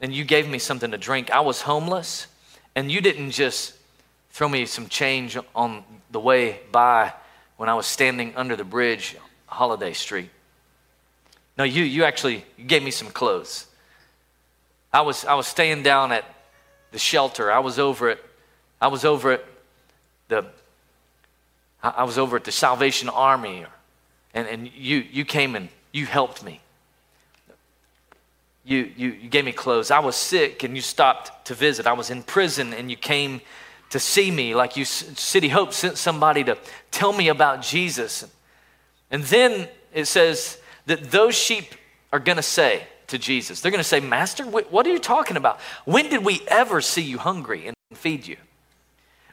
And 0.00 0.14
you 0.14 0.24
gave 0.24 0.48
me 0.48 0.58
something 0.58 0.92
to 0.92 0.98
drink. 0.98 1.30
I 1.30 1.40
was 1.40 1.62
homeless, 1.62 2.28
and 2.76 2.92
you 2.92 3.00
didn't 3.00 3.32
just 3.32 3.74
throw 4.30 4.48
me 4.48 4.66
some 4.66 4.88
change 4.88 5.36
on 5.54 5.82
the 6.10 6.20
way 6.20 6.60
by 6.70 7.12
when 7.56 7.68
I 7.68 7.74
was 7.74 7.86
standing 7.86 8.36
under 8.36 8.54
the 8.54 8.64
bridge, 8.64 9.16
Holliday 9.46 9.94
Street. 9.94 10.30
No, 11.56 11.64
you, 11.64 11.84
you 11.84 12.04
actually 12.04 12.44
gave 12.66 12.82
me 12.82 12.90
some 12.90 13.08
clothes. 13.08 13.66
I 14.92 15.00
was, 15.00 15.24
I 15.24 15.34
was 15.34 15.46
staying 15.46 15.82
down 15.82 16.12
at 16.12 16.24
the 16.92 16.98
shelter. 16.98 17.50
I 17.50 17.60
was 17.60 17.78
over 17.78 18.10
at, 18.10 18.18
I 18.80 18.88
was 18.88 19.04
over 19.04 19.32
at 19.32 19.44
the 20.28 20.46
I 21.82 22.04
was 22.04 22.18
over 22.18 22.36
at 22.36 22.44
the 22.44 22.52
Salvation 22.52 23.08
Army, 23.08 23.64
and, 24.34 24.48
and 24.48 24.70
you, 24.74 25.04
you 25.10 25.24
came 25.24 25.54
and 25.54 25.68
you 25.92 26.06
helped 26.06 26.42
me. 26.42 26.60
You, 28.64 28.90
you, 28.96 29.10
you 29.10 29.28
gave 29.28 29.44
me 29.44 29.52
clothes. 29.52 29.92
I 29.92 30.00
was 30.00 30.16
sick, 30.16 30.64
and 30.64 30.74
you 30.74 30.82
stopped 30.82 31.46
to 31.46 31.54
visit. 31.54 31.86
I 31.86 31.92
was 31.92 32.10
in 32.10 32.24
prison, 32.24 32.74
and 32.74 32.90
you 32.90 32.96
came 32.96 33.40
to 33.90 34.00
see 34.00 34.30
me. 34.30 34.54
Like 34.54 34.76
you, 34.76 34.84
City 34.84 35.48
Hope 35.48 35.72
sent 35.72 35.96
somebody 35.96 36.42
to 36.44 36.58
tell 36.90 37.12
me 37.12 37.28
about 37.28 37.62
Jesus. 37.62 38.26
And 39.10 39.22
then 39.24 39.68
it 39.94 40.06
says 40.06 40.58
that 40.86 41.10
those 41.10 41.34
sheep 41.34 41.74
are 42.12 42.18
going 42.18 42.36
to 42.36 42.42
say 42.42 42.86
to 43.08 43.18
Jesus, 43.18 43.60
they're 43.60 43.70
going 43.70 43.78
to 43.78 43.84
say, 43.84 44.00
Master, 44.00 44.44
what 44.44 44.86
are 44.86 44.90
you 44.90 44.98
talking 44.98 45.36
about? 45.36 45.60
When 45.84 46.08
did 46.08 46.24
we 46.24 46.40
ever 46.48 46.80
see 46.80 47.02
you 47.02 47.18
hungry 47.18 47.66
and 47.66 47.76
feed 47.94 48.26
you? 48.26 48.36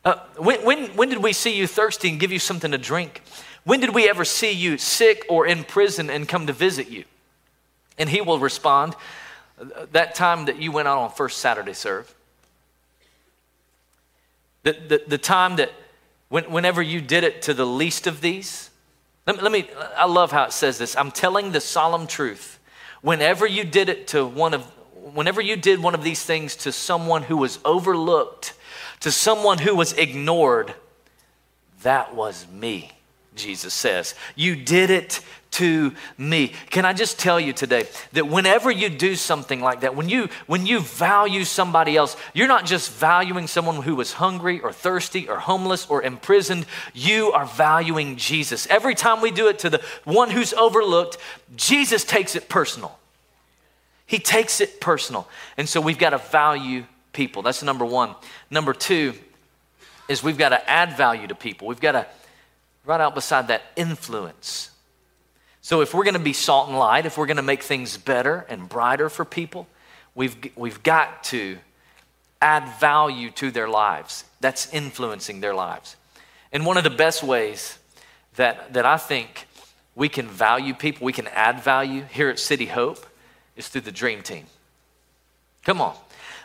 Uh, 0.05 0.15
when, 0.37 0.63
when, 0.65 0.87
when 0.95 1.09
did 1.09 1.23
we 1.23 1.33
see 1.33 1.55
you 1.55 1.65
thirsty 1.65 2.09
and 2.09 2.19
give 2.19 2.31
you 2.31 2.39
something 2.39 2.71
to 2.71 2.77
drink? 2.77 3.21
When 3.63 3.79
did 3.79 3.95
we 3.95 4.09
ever 4.09 4.25
see 4.25 4.51
you 4.51 4.77
sick 4.77 5.25
or 5.29 5.47
in 5.47 5.63
prison 5.63 6.09
and 6.09 6.27
come 6.27 6.47
to 6.47 6.53
visit 6.53 6.89
you? 6.89 7.05
And 7.97 8.09
he 8.09 8.19
will 8.21 8.39
respond, 8.39 8.95
That 9.91 10.13
time 10.15 10.45
that 10.45 10.61
you 10.61 10.71
went 10.71 10.87
out 10.87 10.97
on 10.97 11.11
first 11.11 11.39
Saturday 11.39 11.73
serve. 11.73 12.13
The, 14.63 14.73
the, 14.73 15.03
the 15.07 15.17
time 15.17 15.55
that 15.57 15.71
when, 16.29 16.45
whenever 16.45 16.81
you 16.81 16.99
did 16.99 17.23
it 17.23 17.43
to 17.43 17.53
the 17.53 17.65
least 17.65 18.07
of 18.07 18.21
these. 18.21 18.71
Let 19.25 19.37
me, 19.37 19.41
let 19.41 19.51
me, 19.51 19.69
I 19.97 20.05
love 20.05 20.31
how 20.31 20.43
it 20.43 20.53
says 20.53 20.77
this. 20.77 20.95
I'm 20.95 21.11
telling 21.11 21.51
the 21.51 21.61
solemn 21.61 22.07
truth. 22.07 22.59
Whenever 23.01 23.45
you 23.45 23.63
did 23.63 23.89
it 23.89 24.07
to 24.07 24.25
one 24.25 24.53
of, 24.53 24.63
whenever 25.13 25.41
you 25.41 25.55
did 25.55 25.81
one 25.81 25.93
of 25.93 26.03
these 26.03 26.23
things 26.23 26.55
to 26.57 26.71
someone 26.71 27.23
who 27.23 27.37
was 27.37 27.59
overlooked, 27.65 28.53
to 29.01 29.11
someone 29.11 29.57
who 29.57 29.75
was 29.75 29.93
ignored, 29.93 30.73
that 31.83 32.15
was 32.15 32.47
me, 32.47 32.92
Jesus 33.35 33.73
says. 33.73 34.15
You 34.35 34.55
did 34.55 34.89
it 34.89 35.21
to 35.51 35.93
me. 36.17 36.51
Can 36.71 36.83
I 36.83 36.93
just 36.93 37.19
tell 37.19 37.39
you 37.39 37.53
today 37.53 37.85
that 38.13 38.27
whenever 38.27 38.71
you 38.71 38.89
do 38.89 39.15
something 39.15 39.61
like 39.61 39.81
that, 39.81 39.95
when 39.95 40.09
you 40.09 40.29
when 40.47 40.65
you 40.65 40.79
value 40.79 41.43
somebody 41.43 41.95
else, 41.95 42.17
you're 42.33 42.47
not 42.47 42.65
just 42.65 42.91
valuing 42.91 43.47
someone 43.47 43.81
who 43.83 43.95
was 43.95 44.13
hungry 44.13 44.59
or 44.61 44.73
thirsty 44.73 45.29
or 45.29 45.37
homeless 45.37 45.85
or 45.87 46.01
imprisoned, 46.01 46.65
you 46.93 47.31
are 47.31 47.45
valuing 47.45 48.17
Jesus. 48.17 48.67
Every 48.67 48.95
time 48.95 49.21
we 49.21 49.29
do 49.29 49.47
it 49.47 49.59
to 49.59 49.69
the 49.69 49.81
one 50.05 50.31
who's 50.31 50.53
overlooked, 50.53 51.17
Jesus 51.55 52.03
takes 52.03 52.35
it 52.35 52.49
personal. 52.49 52.97
He 54.05 54.19
takes 54.19 54.59
it 54.59 54.81
personal. 54.81 55.27
And 55.57 55.69
so 55.69 55.79
we've 55.81 55.97
got 55.97 56.11
to 56.11 56.17
value 56.17 56.85
people. 57.13 57.41
That's 57.41 57.63
number 57.63 57.85
one. 57.85 58.15
Number 58.49 58.73
two 58.73 59.13
is 60.09 60.21
we've 60.23 60.37
got 60.37 60.49
to 60.49 60.69
add 60.69 60.97
value 60.97 61.27
to 61.27 61.35
people. 61.35 61.67
We've 61.67 61.79
got 61.79 61.93
to, 61.93 62.05
right 62.85 63.01
out 63.01 63.15
beside 63.15 63.47
that, 63.47 63.63
influence. 63.75 64.71
So 65.61 65.81
if 65.81 65.93
we're 65.93 66.03
going 66.03 66.15
to 66.15 66.19
be 66.19 66.33
salt 66.33 66.67
and 66.67 66.77
light, 66.77 67.05
if 67.05 67.17
we're 67.17 67.25
going 67.25 67.37
to 67.37 67.43
make 67.43 67.63
things 67.63 67.97
better 67.97 68.45
and 68.49 68.67
brighter 68.67 69.09
for 69.09 69.23
people, 69.23 69.67
we've, 70.13 70.35
we've 70.55 70.83
got 70.83 71.23
to 71.25 71.57
add 72.41 72.67
value 72.79 73.31
to 73.31 73.51
their 73.51 73.69
lives. 73.69 74.25
That's 74.41 74.71
influencing 74.73 75.39
their 75.39 75.53
lives. 75.53 75.95
And 76.51 76.65
one 76.65 76.77
of 76.77 76.83
the 76.83 76.89
best 76.89 77.23
ways 77.23 77.79
that, 78.35 78.73
that 78.73 78.85
I 78.85 78.97
think 78.97 79.47
we 79.95 80.09
can 80.09 80.27
value 80.27 80.73
people, 80.73 81.05
we 81.05 81.13
can 81.13 81.27
add 81.27 81.61
value 81.61 82.03
here 82.03 82.29
at 82.29 82.39
City 82.39 82.65
Hope, 82.65 83.05
is 83.55 83.69
through 83.69 83.81
the 83.81 83.91
Dream 83.91 84.21
Team. 84.21 84.45
Come 85.63 85.79
on. 85.79 85.95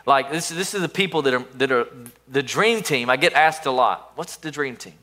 Like 0.05 0.31
this, 0.31 0.49
this 0.49 0.73
is 0.73 0.81
the 0.81 0.89
people 0.89 1.21
that 1.23 1.33
are, 1.33 1.45
that 1.55 1.71
are 1.71 1.87
the 2.27 2.41
dream 2.41 2.81
team. 2.81 3.09
I 3.09 3.17
get 3.17 3.33
asked 3.33 3.65
a 3.65 3.71
lot, 3.71 4.13
what's 4.15 4.37
the 4.37 4.49
dream 4.49 4.77
team? 4.77 4.93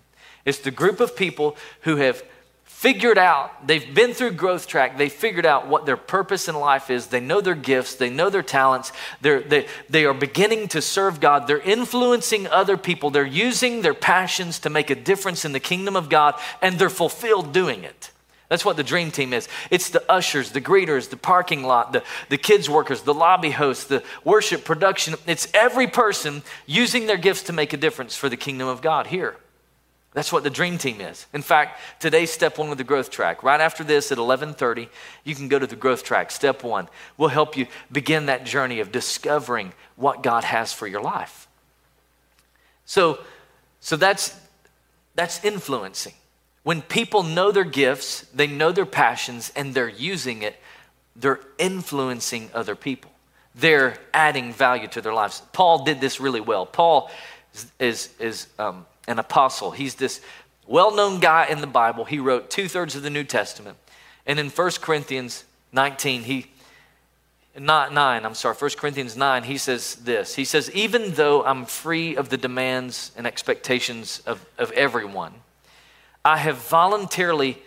It's 0.47 0.61
the 0.61 0.71
group 0.71 1.01
of 1.01 1.15
people 1.15 1.59
who 1.83 1.97
have 1.97 2.23
figured 2.65 3.19
out, 3.19 3.67
they've 3.67 3.95
been 3.95 4.13
through 4.13 4.31
growth 4.33 4.67
track, 4.67 4.99
they 4.99 5.09
figured 5.09 5.47
out 5.47 5.67
what 5.67 5.87
their 5.87 5.97
purpose 5.97 6.47
in 6.47 6.55
life 6.55 6.91
is, 6.91 7.07
they 7.07 7.21
know 7.21 7.41
their 7.41 7.55
gifts, 7.55 7.95
they 7.95 8.11
know 8.11 8.31
their 8.31 8.43
talents, 8.43 8.93
they're, 9.23 9.41
they, 9.41 9.67
they 9.89 10.05
are 10.05 10.15
beginning 10.15 10.69
to 10.69 10.83
serve 10.83 11.19
God, 11.19 11.47
they're 11.47 11.59
influencing 11.59 12.47
other 12.47 12.77
people, 12.77 13.11
they're 13.11 13.25
using 13.25 13.81
their 13.81 13.95
passions 13.95 14.59
to 14.61 14.71
make 14.71 14.91
a 14.91 14.95
difference 14.95 15.45
in 15.45 15.53
the 15.53 15.61
kingdom 15.61 15.97
of 15.97 16.09
God, 16.09 16.35
and 16.61 16.79
they're 16.79 16.91
fulfilled 16.91 17.53
doing 17.53 17.83
it. 17.83 18.11
That's 18.49 18.65
what 18.65 18.77
the 18.77 18.85
dream 18.85 19.11
team 19.11 19.33
is. 19.33 19.49
It's 19.71 19.89
the 19.89 20.05
ushers, 20.13 20.53
the 20.53 20.61
greeters, 20.61 21.09
the 21.09 21.17
parking 21.17 21.65
lot, 21.65 21.93
the, 21.93 22.05
the 22.29 22.39
kids 22.39 22.71
workers, 22.71 23.03
the 23.03 23.15
lobby 23.15 23.51
hosts, 23.51 23.85
the 23.85 24.05
worship 24.23 24.65
production. 24.65 25.15
It's 25.27 25.49
every 25.53 25.89
person 25.89 26.43
using 26.67 27.07
their 27.07 27.17
gifts 27.17 27.45
to 27.45 27.53
make 27.53 27.73
a 27.73 27.77
difference 27.77 28.15
for 28.15 28.29
the 28.29 28.37
kingdom 28.37 28.69
of 28.69 28.83
God 28.83 29.09
here. 29.09 29.37
That's 30.17 30.33
what 30.33 30.45
the 30.45 30.51
dream 30.51 30.79
team 30.79 31.03
is. 31.03 31.27
In 31.35 31.43
fact, 31.43 31.79
today's 32.01 32.31
step 32.31 32.57
one 32.57 32.71
with 32.71 32.79
the 32.79 32.85
growth 32.85 33.11
track. 33.11 33.43
Right 33.43 33.61
after 33.61 33.85
this 33.85 34.11
at 34.11 34.17
11:30, 34.17 34.89
you 35.25 35.35
can 35.35 35.47
go 35.47 35.59
to 35.59 35.67
the 35.67 35.77
growth 35.77 36.05
track. 36.05 36.31
Step 36.31 36.65
one. 36.65 36.89
We'll 37.19 37.29
help 37.29 37.55
you 37.55 37.67
begin 37.93 38.25
that 38.25 38.45
journey 38.47 38.81
of 38.81 38.91
discovering 38.91 39.75
what 39.95 40.23
God 40.23 40.43
has 40.45 40.73
for 40.73 40.87
your 40.87 41.03
life. 41.03 41.47
So, 42.87 43.19
so 43.81 43.97
that's 43.97 44.35
that's 45.15 45.45
influencing. 45.45 46.15
When 46.63 46.81
people 46.81 47.23
know 47.23 47.53
their 47.53 47.63
gifts, 47.63 48.23
they 48.33 48.47
know 48.47 48.73
their 48.73 48.87
passions, 48.87 49.53
and 49.55 49.75
they're 49.75 49.87
using 49.87 50.41
it, 50.41 50.57
they're 51.15 51.41
influencing 51.59 52.49
other 52.55 52.75
people. 52.75 53.11
They're 53.55 53.99
adding 54.15 54.55
value 54.55 54.89
to 54.89 55.03
their 55.03 55.13
lives. 55.13 55.43
Paul 55.53 55.85
did 55.85 56.01
this 56.01 56.21
really 56.21 56.41
well. 56.41 56.65
Paul 56.65 57.11
is, 57.53 57.71
is, 57.79 58.11
is 58.19 58.47
um, 58.59 58.87
an 59.07 59.19
apostle. 59.19 59.71
He's 59.71 59.97
this 59.97 60.21
well 60.67 60.95
known 60.95 61.21
guy 61.21 61.47
in 61.47 61.61
the 61.61 61.67
Bible. 61.67 62.05
He 62.05 62.19
wrote 62.19 62.51
two 62.51 62.69
thirds 62.69 62.97
of 62.97 63.03
the 63.03 63.11
New 63.11 63.25
Testament. 63.25 63.79
And 64.27 64.39
in 64.39 64.51
1 64.51 64.71
Corinthians 64.81 65.45
19, 65.73 66.23
he, 66.23 66.47
not 67.59 67.95
9, 67.95 68.25
I'm 68.25 68.35
sorry, 68.35 68.57
1 68.57 68.71
Corinthians 68.77 69.17
9, 69.17 69.45
he 69.45 69.57
says 69.57 69.97
this. 69.97 70.35
He 70.35 70.45
says, 70.45 70.71
Even 70.73 71.13
though 71.13 71.45
I'm 71.45 71.65
free 71.65 72.17
of 72.17 72.29
the 72.29 72.37
demands 72.37 73.13
and 73.17 73.27
expectations 73.27 74.23
of, 74.27 74.45
of 74.59 74.73
everyone, 74.73 75.33
I 76.25 76.39
have 76.39 76.57
voluntarily 76.57 77.59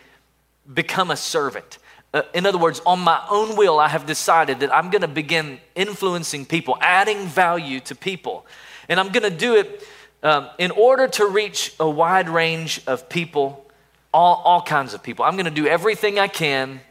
become 0.71 1.11
a 1.11 1.15
servant. 1.15 1.77
Uh, 2.13 2.23
in 2.33 2.45
other 2.45 2.57
words, 2.57 2.81
on 2.85 2.99
my 2.99 3.23
own 3.29 3.55
will, 3.55 3.79
I 3.79 3.87
have 3.87 4.05
decided 4.05 4.59
that 4.61 4.73
I'm 4.75 4.89
going 4.89 5.01
to 5.03 5.07
begin 5.07 5.59
influencing 5.75 6.45
people, 6.45 6.77
adding 6.81 7.27
value 7.27 7.79
to 7.81 7.95
people. 7.95 8.45
And 8.89 8.99
I'm 8.99 9.09
going 9.09 9.23
to 9.31 9.35
do 9.35 9.55
it 9.55 9.87
um, 10.23 10.49
in 10.57 10.71
order 10.71 11.07
to 11.07 11.25
reach 11.27 11.73
a 11.79 11.89
wide 11.89 12.29
range 12.29 12.81
of 12.87 13.09
people, 13.09 13.65
all, 14.13 14.41
all 14.43 14.61
kinds 14.61 14.93
of 14.93 15.01
people, 15.01 15.25
I'm 15.25 15.35
going 15.35 15.45
to 15.45 15.51
do 15.51 15.67
everything 15.67 16.19
I 16.19 16.27
can 16.27 16.81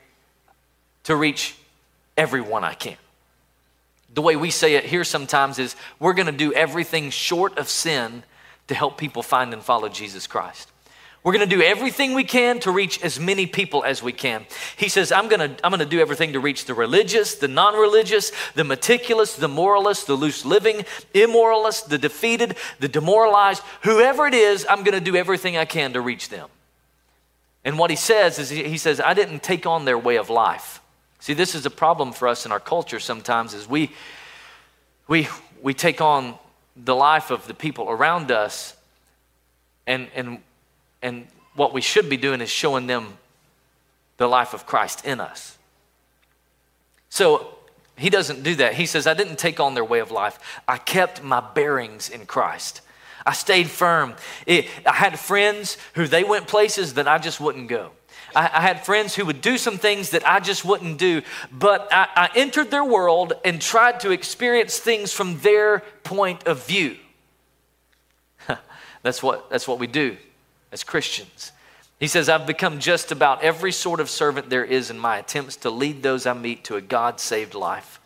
to 1.04 1.16
reach 1.16 1.56
everyone 2.16 2.64
I 2.64 2.74
can. 2.74 2.96
The 4.14 4.22
way 4.22 4.36
we 4.36 4.50
say 4.50 4.74
it 4.74 4.84
here 4.84 5.04
sometimes 5.04 5.58
is 5.58 5.76
we're 5.98 6.14
going 6.14 6.26
to 6.26 6.32
do 6.32 6.52
everything 6.52 7.10
short 7.10 7.58
of 7.58 7.68
sin 7.68 8.22
to 8.68 8.74
help 8.74 8.98
people 8.98 9.22
find 9.22 9.52
and 9.52 9.62
follow 9.62 9.88
Jesus 9.88 10.26
Christ. 10.26 10.70
We're 11.24 11.32
going 11.32 11.48
to 11.48 11.56
do 11.56 11.62
everything 11.62 12.14
we 12.14 12.24
can 12.24 12.60
to 12.60 12.70
reach 12.70 13.02
as 13.02 13.18
many 13.18 13.46
people 13.46 13.84
as 13.84 14.02
we 14.02 14.12
can. 14.12 14.46
He 14.76 14.88
says, 14.88 15.10
I'm 15.10 15.28
going 15.28 15.40
to, 15.40 15.66
I'm 15.66 15.70
going 15.70 15.80
to 15.80 15.86
do 15.86 16.00
everything 16.00 16.32
to 16.34 16.40
reach 16.40 16.64
the 16.64 16.74
religious, 16.74 17.34
the 17.34 17.48
non 17.48 17.74
religious, 17.74 18.30
the 18.54 18.64
meticulous, 18.64 19.34
the 19.34 19.48
moralist, 19.48 20.06
the 20.06 20.14
loose 20.14 20.44
living, 20.44 20.84
immoralist, 21.14 21.88
the 21.88 21.98
defeated, 21.98 22.56
the 22.78 22.88
demoralized. 22.88 23.62
Whoever 23.82 24.26
it 24.26 24.34
is, 24.34 24.64
I'm 24.70 24.84
going 24.84 24.98
to 24.98 25.04
do 25.04 25.16
everything 25.16 25.56
I 25.56 25.64
can 25.64 25.92
to 25.94 26.00
reach 26.00 26.28
them. 26.28 26.48
And 27.64 27.78
what 27.78 27.90
he 27.90 27.96
says 27.96 28.38
is, 28.38 28.50
he 28.50 28.78
says, 28.78 29.00
I 29.00 29.12
didn't 29.12 29.42
take 29.42 29.66
on 29.66 29.84
their 29.84 29.98
way 29.98 30.16
of 30.16 30.30
life. 30.30 30.80
See, 31.18 31.34
this 31.34 31.54
is 31.54 31.66
a 31.66 31.70
problem 31.70 32.12
for 32.12 32.28
us 32.28 32.46
in 32.46 32.52
our 32.52 32.60
culture 32.60 33.00
sometimes 33.00 33.54
is 33.54 33.68
we, 33.68 33.90
we, 35.08 35.28
we 35.60 35.74
take 35.74 36.00
on 36.00 36.38
the 36.76 36.94
life 36.94 37.30
of 37.30 37.46
the 37.48 37.54
people 37.54 37.90
around 37.90 38.30
us 38.30 38.76
and, 39.86 40.08
and 40.14 40.38
and 41.02 41.26
what 41.54 41.72
we 41.72 41.80
should 41.80 42.08
be 42.08 42.16
doing 42.16 42.40
is 42.40 42.50
showing 42.50 42.86
them 42.86 43.18
the 44.16 44.28
life 44.28 44.54
of 44.54 44.66
Christ 44.66 45.04
in 45.04 45.20
us. 45.20 45.58
So 47.08 47.54
he 47.96 48.10
doesn't 48.10 48.42
do 48.42 48.54
that. 48.56 48.74
He 48.74 48.86
says, 48.86 49.06
I 49.06 49.14
didn't 49.14 49.38
take 49.38 49.60
on 49.60 49.74
their 49.74 49.84
way 49.84 50.00
of 50.00 50.10
life, 50.10 50.38
I 50.66 50.78
kept 50.78 51.22
my 51.22 51.40
bearings 51.40 52.08
in 52.08 52.26
Christ. 52.26 52.82
I 53.26 53.32
stayed 53.32 53.68
firm. 53.68 54.14
It, 54.46 54.68
I 54.86 54.94
had 54.94 55.18
friends 55.18 55.76
who 55.94 56.06
they 56.06 56.24
went 56.24 56.46
places 56.46 56.94
that 56.94 57.06
I 57.06 57.18
just 57.18 57.40
wouldn't 57.40 57.68
go. 57.68 57.90
I, 58.34 58.44
I, 58.44 58.60
had 58.62 58.86
friends 58.86 59.14
who 59.14 59.26
would 59.26 59.42
do 59.42 59.58
some 59.58 59.76
things 59.76 60.10
that 60.10 60.26
I 60.26 60.40
just 60.40 60.64
wouldn't 60.64 60.98
do, 60.98 61.20
but 61.52 61.88
I, 61.90 62.08
I 62.14 62.30
entered 62.36 62.70
their 62.70 62.84
world 62.84 63.34
and 63.44 63.60
tried 63.60 64.00
to 64.00 64.12
experience 64.12 64.78
things 64.78 65.12
from 65.12 65.40
their 65.40 65.80
point 66.04 66.46
of 66.46 66.66
view. 66.66 66.96
that's, 69.02 69.22
what, 69.22 69.50
that's 69.50 69.68
what 69.68 69.78
we 69.78 69.86
do 69.86 70.16
as 70.72 70.84
Christians. 70.84 71.52
He 71.98 72.06
says, 72.06 72.28
I've 72.28 72.46
become 72.46 72.78
just 72.78 73.10
about 73.10 73.42
every 73.42 73.72
sort 73.72 74.00
of 74.00 74.08
servant 74.08 74.50
there 74.50 74.64
is 74.64 74.90
in 74.90 74.98
my 74.98 75.18
attempts 75.18 75.56
to 75.56 75.70
lead 75.70 76.02
those 76.02 76.26
I 76.26 76.32
meet 76.32 76.64
to 76.64 76.76
a 76.76 76.80
God 76.80 77.18
saved 77.18 77.54
life. 77.54 78.00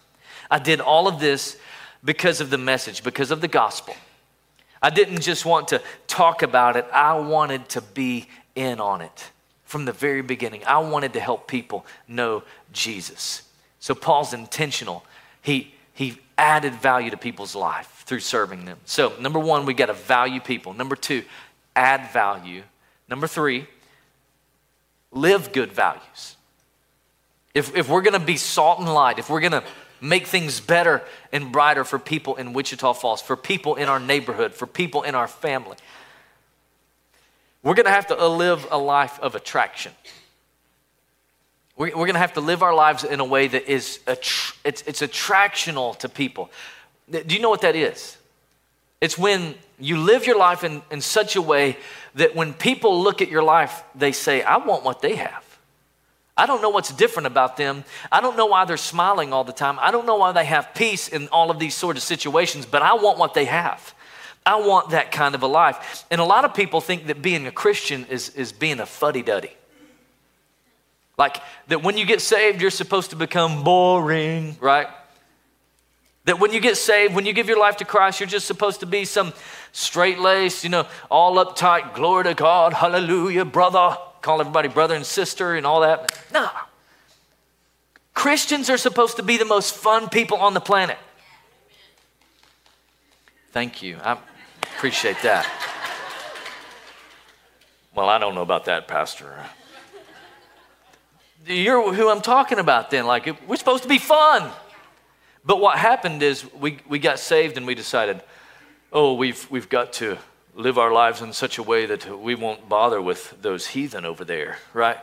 I 0.51 0.59
did 0.59 0.81
all 0.81 1.09
of 1.09 1.21
this 1.21 1.59
because 2.03 2.41
of 2.41 2.51
the 2.51 2.59
message, 2.59 3.05
because 3.05 3.31
of 3.31 3.41
the 3.41 3.49
gospel. 3.49 3.95
I 4.81 4.91
didn't 4.91 5.21
just 5.21 5.45
want 5.45 5.69
to 5.69 5.83
talk 6.07 6.43
about 6.43 6.77
it, 6.77 6.87
I 6.93 7.15
wanted 7.15 7.69
to 7.71 7.81
be 7.81 8.29
in 8.55 8.81
on 8.81 9.01
it 9.01 9.31
from 9.65 9.85
the 9.85 9.93
very 9.93 10.23
beginning. 10.23 10.63
I 10.67 10.79
wanted 10.79 11.13
to 11.15 11.21
help 11.21 11.47
people 11.47 11.87
know 12.09 12.43
Jesus. 12.73 13.43
So 13.79 13.95
Paul's 13.95 14.35
intentional. 14.35 15.05
He, 15.41 15.75
he 15.95 16.19
added 16.37 16.75
value 16.75 17.11
to 17.11 17.17
people's 17.17 17.55
life 17.55 18.03
through 18.05 18.21
serving 18.21 18.65
them. 18.65 18.79
So, 18.85 19.13
number 19.21 19.39
one, 19.39 19.65
we 19.65 19.75
got 19.75 19.87
to 19.87 19.95
value 19.95 20.41
people. 20.41 20.75
Number 20.75 20.97
two, 20.97 21.23
add 21.75 22.11
value. 22.13 22.63
Number 23.09 23.27
three, 23.27 23.67
live 25.11 25.53
good 25.53 25.73
values. 25.73 26.37
If, 27.55 27.77
if 27.77 27.89
we're 27.89 28.03
going 28.03 28.19
to 28.19 28.27
be 28.27 28.37
salt 28.37 28.79
and 28.79 28.93
light, 28.93 29.19
if 29.19 29.29
we're 29.29 29.41
going 29.41 29.53
to 29.53 29.65
make 30.01 30.27
things 30.27 30.61
better 30.61 31.03
and 31.33 31.53
brighter 31.53 31.85
for 31.85 31.99
people 31.99 32.37
in 32.37 32.53
Wichita 32.53 32.95
Falls, 32.95 33.21
for 33.23 33.37
people 33.37 33.77
in 33.77 33.89
our 33.89 34.01
neighborhood, 34.01 34.55
for 34.55 34.67
people 34.67 35.03
in 35.03 35.15
our 35.15 35.29
family, 35.29 35.77
we're 37.63 37.75
going 37.75 37.87
to 37.87 37.93
have 37.93 38.09
to 38.09 38.21
uh, 38.21 38.29
live 38.29 38.67
a 38.71 38.79
life 38.79 39.21
of 39.21 39.35
attraction. 39.35 39.93
We're, 41.77 41.89
we're 41.89 42.07
going 42.07 42.15
to 42.15 42.21
have 42.21 42.35
to 42.35 42.41
live 42.41 42.63
our 42.63 42.75
lives 42.75 43.05
in 43.05 43.21
a 43.21 43.25
way 43.25 43.49
that 43.49 43.71
is 43.71 44.01
it's, 44.07 44.55
it's 44.65 45.01
attractional 45.01 45.97
to 45.99 46.09
people. 46.09 46.51
Do 47.11 47.35
you 47.35 47.41
know 47.41 47.51
what 47.51 47.61
that 47.61 47.77
is? 47.77 48.17
It's 49.03 49.19
when 49.19 49.57
you 49.81 49.99
live 49.99 50.29
your 50.29 50.39
life 50.39 50.63
in, 50.63 50.81
in 50.93 51.01
such 51.01 51.35
a 51.35 51.43
way 51.43 51.77
that 52.15 52.37
when 52.37 52.55
people 52.55 53.03
look 53.03 53.21
at 53.21 53.29
your 53.29 53.43
life, 53.43 53.83
they 53.97 54.13
say, 54.13 54.43
I 54.43 54.59
want 54.59 54.85
what 54.85 55.03
they 55.03 55.17
have. 55.17 55.45
I 56.37 56.47
don't 56.47 56.63
know 56.63 56.71
what's 56.71 56.93
different 56.93 57.27
about 57.27 57.57
them. 57.57 57.83
I 58.13 58.21
don't 58.21 58.37
know 58.37 58.47
why 58.47 58.65
they're 58.65 58.77
smiling 58.77 59.33
all 59.33 59.43
the 59.43 59.53
time. 59.53 59.77
I 59.81 59.91
don't 59.91 60.07
know 60.07 60.15
why 60.15 60.31
they 60.31 60.45
have 60.45 60.73
peace 60.73 61.09
in 61.09 61.27
all 61.29 61.51
of 61.51 61.59
these 61.59 61.75
sort 61.75 61.97
of 61.97 62.05
situations, 62.05 62.65
but 62.65 62.81
I 62.81 62.95
want 62.95 63.19
what 63.19 63.35
they 63.35 63.47
have. 63.47 63.93
I 64.47 64.61
want 64.61 64.91
that 64.91 65.11
kind 65.11 65.35
of 65.35 65.43
a 65.43 65.49
life. 65.49 66.07
And 66.09 66.21
a 66.21 66.25
lot 66.25 66.45
of 66.45 66.55
people 66.55 66.81
think 66.81 67.09
that 67.09 67.23
being 67.23 67.49
a 67.49 67.53
Christian 67.53 68.07
is, 68.09 68.29
is 68.31 68.53
being 68.53 68.79
a 68.79 68.87
fuddy 68.87 69.23
duddy. 69.23 69.53
Like 71.19 71.39
that 71.67 71.83
when 71.83 71.97
you 71.97 72.07
get 72.07 72.21
saved, 72.21 72.63
you're 72.63 72.71
supposed 72.71 73.11
to 73.11 73.17
become 73.17 73.65
boring, 73.65 74.57
right? 74.61 74.87
That 76.25 76.39
when 76.39 76.53
you 76.53 76.61
get 76.61 76.77
saved, 76.77 77.15
when 77.15 77.27
you 77.27 77.33
give 77.33 77.49
your 77.49 77.59
life 77.59 77.79
to 77.79 77.85
Christ, 77.85 78.21
you're 78.21 78.29
just 78.29 78.47
supposed 78.47 78.81
to 78.81 78.87
be 78.87 79.05
some 79.05 79.33
straight 79.73 80.21
laced, 80.21 80.63
you 80.63 80.71
know, 80.71 80.87
all 81.11 81.45
uptight, 81.45 81.95
glory 81.95 82.25
to 82.25 82.35
God, 82.35 82.73
hallelujah, 82.73 83.45
brother, 83.45 83.97
call 84.21 84.41
everybody 84.41 84.69
brother 84.69 84.95
and 84.95 85.05
sister 85.05 85.57
and 85.57 85.67
all 85.67 85.81
that. 85.81 86.17
No. 86.33 86.49
Christians 88.15 88.71
are 88.71 88.77
supposed 88.77 89.17
to 89.17 89.23
be 89.23 89.37
the 89.37 89.45
most 89.45 89.75
fun 89.75 90.09
people 90.09 90.37
on 90.39 90.55
the 90.55 90.61
planet. 90.61 90.99
Thank 93.51 93.83
you. 93.83 93.99
I 94.03 94.17
appreciate 94.77 95.17
that. 95.23 95.47
Well, 97.95 98.09
I 98.09 98.19
don't 98.19 98.35
know 98.35 98.43
about 98.43 98.67
that, 98.67 98.89
Pastor. 98.89 99.35
You're 101.47 101.93
who 101.93 102.09
I'm 102.09 102.23
talking 102.23 102.59
about 102.59 102.91
then. 102.91 103.07
Like, 103.07 103.29
we're 103.49 103.57
supposed 103.57 103.83
to 103.83 103.89
be 103.89 103.99
fun. 103.99 104.51
But 105.45 105.61
what 105.61 105.79
happened 105.79 106.23
is 106.23 106.51
we, 106.55 106.79
we 106.89 106.99
got 106.99 107.19
saved 107.19 107.57
and 107.57 107.67
we 107.67 107.75
decided, 107.75 108.23
oh, 108.93 109.15
we've, 109.15 109.51
we've 109.51 109.69
got 109.69 109.93
to 109.95 110.19
live 110.55 110.79
our 110.79 110.93
lives 110.93 111.21
in 111.23 111.33
such 111.33 111.59
a 111.59 111.63
way 111.63 111.87
that 111.87 112.21
we 112.21 112.35
won't 112.35 112.69
bother 112.69 113.01
with 113.01 113.35
those 113.43 113.69
heathen 113.69 114.05
over 114.05 114.25
there, 114.25 114.59
right? 114.73 114.99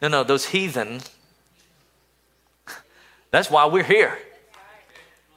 No, 0.00 0.08
no, 0.08 0.24
those 0.24 0.46
heathen, 0.46 1.00
that's 3.30 3.50
why 3.50 3.66
we're 3.66 3.82
here. 3.82 4.18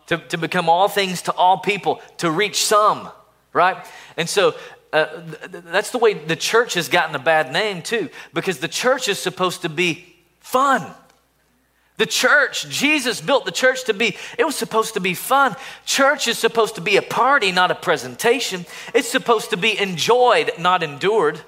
To, 0.07 0.17
to 0.17 0.37
become 0.37 0.67
all 0.67 0.89
things 0.89 1.21
to 1.23 1.31
all 1.31 1.59
people, 1.59 2.01
to 2.17 2.29
reach 2.29 2.65
some, 2.65 3.09
right? 3.53 3.77
And 4.17 4.27
so 4.27 4.53
uh, 4.91 5.05
th- 5.49 5.63
that's 5.63 5.91
the 5.91 5.97
way 5.97 6.13
the 6.13 6.35
church 6.35 6.73
has 6.73 6.89
gotten 6.89 7.15
a 7.15 7.19
bad 7.19 7.53
name 7.53 7.81
too, 7.81 8.09
because 8.33 8.59
the 8.59 8.67
church 8.67 9.07
is 9.07 9.17
supposed 9.17 9.61
to 9.61 9.69
be 9.69 10.13
fun. 10.39 10.93
The 11.97 12.05
church, 12.07 12.67
Jesus 12.69 13.21
built 13.21 13.45
the 13.45 13.51
church 13.51 13.83
to 13.85 13.93
be, 13.93 14.17
it 14.37 14.45
was 14.45 14.55
supposed 14.55 14.95
to 14.95 14.99
be 14.99 15.13
fun. 15.13 15.55
Church 15.85 16.27
is 16.27 16.39
supposed 16.39 16.75
to 16.75 16.81
be 16.81 16.97
a 16.97 17.03
party, 17.03 17.51
not 17.51 17.69
a 17.69 17.75
presentation. 17.75 18.65
It's 18.95 19.07
supposed 19.07 19.51
to 19.51 19.57
be 19.57 19.79
enjoyed, 19.79 20.53
not 20.57 20.81
endured. 20.81 21.39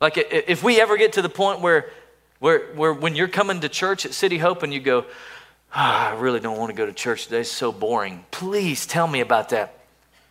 Like 0.00 0.16
if 0.16 0.64
we 0.64 0.80
ever 0.80 0.96
get 0.96 1.12
to 1.14 1.22
the 1.22 1.28
point 1.28 1.60
where, 1.60 1.90
where, 2.40 2.72
where 2.74 2.92
when 2.92 3.14
you're 3.14 3.28
coming 3.28 3.60
to 3.60 3.68
church 3.68 4.04
at 4.06 4.12
City 4.12 4.38
Hope 4.38 4.64
and 4.64 4.74
you 4.74 4.80
go, 4.80 5.00
oh, 5.02 5.06
I 5.74 6.14
really 6.14 6.40
don't 6.40 6.58
want 6.58 6.70
to 6.70 6.76
go 6.76 6.86
to 6.86 6.92
church 6.92 7.24
today, 7.24 7.40
it's 7.40 7.52
so 7.52 7.70
boring. 7.70 8.24
Please 8.32 8.86
tell 8.86 9.06
me 9.06 9.20
about 9.20 9.50
that. 9.50 9.78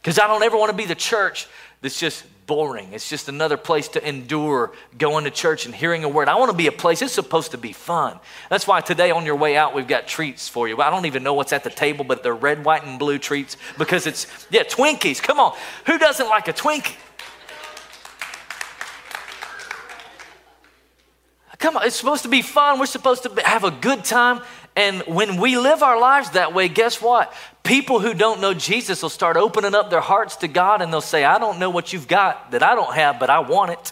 Because 0.01 0.19
I 0.19 0.27
don't 0.27 0.43
ever 0.43 0.57
want 0.57 0.71
to 0.71 0.75
be 0.77 0.85
the 0.85 0.95
church 0.95 1.47
that's 1.81 1.99
just 1.99 2.25
boring. 2.49 2.93
It's 2.93 3.07
just 3.07 3.29
another 3.29 3.57
place 3.57 3.89
to 3.89 4.05
endure 4.05 4.71
going 4.97 5.25
to 5.25 5.29
church 5.29 5.67
and 5.67 5.75
hearing 5.75 6.03
a 6.03 6.09
word. 6.09 6.27
I 6.27 6.33
want 6.33 6.49
to 6.49 6.57
be 6.57 6.65
a 6.65 6.71
place, 6.71 7.03
it's 7.03 7.13
supposed 7.13 7.51
to 7.51 7.59
be 7.59 7.73
fun. 7.73 8.19
That's 8.49 8.65
why 8.65 8.81
today 8.81 9.11
on 9.11 9.23
your 9.23 9.35
way 9.35 9.55
out, 9.55 9.75
we've 9.75 9.87
got 9.87 10.07
treats 10.07 10.49
for 10.49 10.67
you. 10.67 10.81
I 10.81 10.89
don't 10.89 11.05
even 11.05 11.21
know 11.21 11.35
what's 11.35 11.53
at 11.53 11.63
the 11.63 11.69
table, 11.69 12.03
but 12.03 12.23
they're 12.23 12.33
red, 12.33 12.65
white, 12.65 12.83
and 12.83 12.97
blue 12.97 13.19
treats 13.19 13.55
because 13.77 14.07
it's, 14.07 14.25
yeah, 14.49 14.63
Twinkies. 14.63 15.21
Come 15.21 15.39
on. 15.39 15.55
Who 15.85 15.99
doesn't 15.99 16.27
like 16.27 16.47
a 16.47 16.53
Twinkie? 16.53 16.95
Come 21.59 21.77
on, 21.77 21.85
it's 21.85 21.97
supposed 21.97 22.23
to 22.23 22.29
be 22.29 22.41
fun. 22.41 22.79
We're 22.79 22.87
supposed 22.87 23.21
to 23.23 23.41
have 23.45 23.63
a 23.63 23.71
good 23.71 24.03
time. 24.03 24.41
And 24.79 25.03
when 25.07 25.41
we 25.41 25.57
live 25.57 25.83
our 25.83 25.99
lives 25.99 26.29
that 26.29 26.53
way, 26.53 26.69
guess 26.69 27.01
what? 27.01 27.33
People 27.63 27.99
who 27.99 28.13
don't 28.13 28.39
know 28.39 28.53
Jesus 28.53 29.01
will 29.01 29.09
start 29.09 29.35
opening 29.35 29.75
up 29.75 29.89
their 29.89 29.99
hearts 29.99 30.37
to 30.37 30.47
God 30.47 30.81
and 30.81 30.91
they'll 30.93 31.01
say, 31.01 31.25
I 31.25 31.37
don't 31.37 31.59
know 31.59 31.69
what 31.69 31.91
you've 31.91 32.07
got 32.07 32.51
that 32.51 32.63
I 32.63 32.75
don't 32.75 32.93
have, 32.95 33.19
but 33.19 33.29
I 33.29 33.39
want 33.39 33.71
it. 33.71 33.91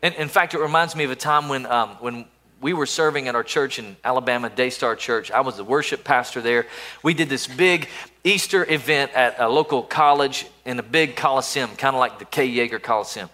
And 0.00 0.14
in 0.14 0.28
fact, 0.28 0.54
it 0.54 0.60
reminds 0.60 0.94
me 0.94 1.02
of 1.02 1.10
a 1.10 1.16
time 1.16 1.48
when, 1.48 1.66
um, 1.66 1.96
when 1.98 2.26
we 2.60 2.74
were 2.74 2.86
serving 2.86 3.26
at 3.26 3.34
our 3.34 3.42
church 3.42 3.80
in 3.80 3.96
Alabama, 4.04 4.50
Daystar 4.50 4.94
Church. 4.94 5.32
I 5.32 5.40
was 5.40 5.56
the 5.56 5.64
worship 5.64 6.04
pastor 6.04 6.40
there. 6.40 6.68
We 7.02 7.12
did 7.12 7.28
this 7.28 7.48
big 7.48 7.88
Easter 8.22 8.64
event 8.70 9.10
at 9.14 9.40
a 9.40 9.48
local 9.48 9.82
college 9.82 10.46
in 10.64 10.78
a 10.78 10.84
big 10.84 11.16
coliseum, 11.16 11.70
kind 11.74 11.96
of 11.96 11.98
like 11.98 12.20
the 12.20 12.24
Kay 12.24 12.48
Yeager 12.48 12.80
Coliseum. 12.80 13.30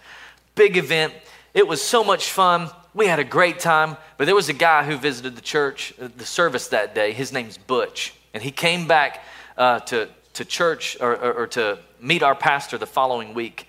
Big 0.55 0.77
event. 0.77 1.13
It 1.53 1.67
was 1.67 1.79
so 1.79 2.03
much 2.03 2.31
fun. 2.31 2.71
We 2.95 3.07
had 3.07 3.19
a 3.19 3.25
great 3.25 3.59
time, 3.59 3.97
but 4.17 4.23
there 4.23 4.35
was 4.35 4.47
a 4.47 4.53
guy 4.53 4.85
who 4.85 4.95
visited 4.95 5.35
the 5.35 5.41
church, 5.41 5.93
uh, 6.01 6.07
the 6.15 6.25
service 6.25 6.69
that 6.69 6.95
day. 6.95 7.11
His 7.11 7.33
name's 7.33 7.57
Butch. 7.57 8.13
And 8.33 8.41
he 8.41 8.51
came 8.51 8.87
back 8.87 9.21
uh, 9.57 9.81
to, 9.81 10.07
to 10.35 10.45
church 10.45 10.95
or, 11.01 11.13
or, 11.13 11.33
or, 11.33 11.47
to 11.47 11.77
meet 11.99 12.23
our 12.23 12.35
pastor 12.35 12.77
the 12.77 12.85
following 12.85 13.33
week. 13.33 13.67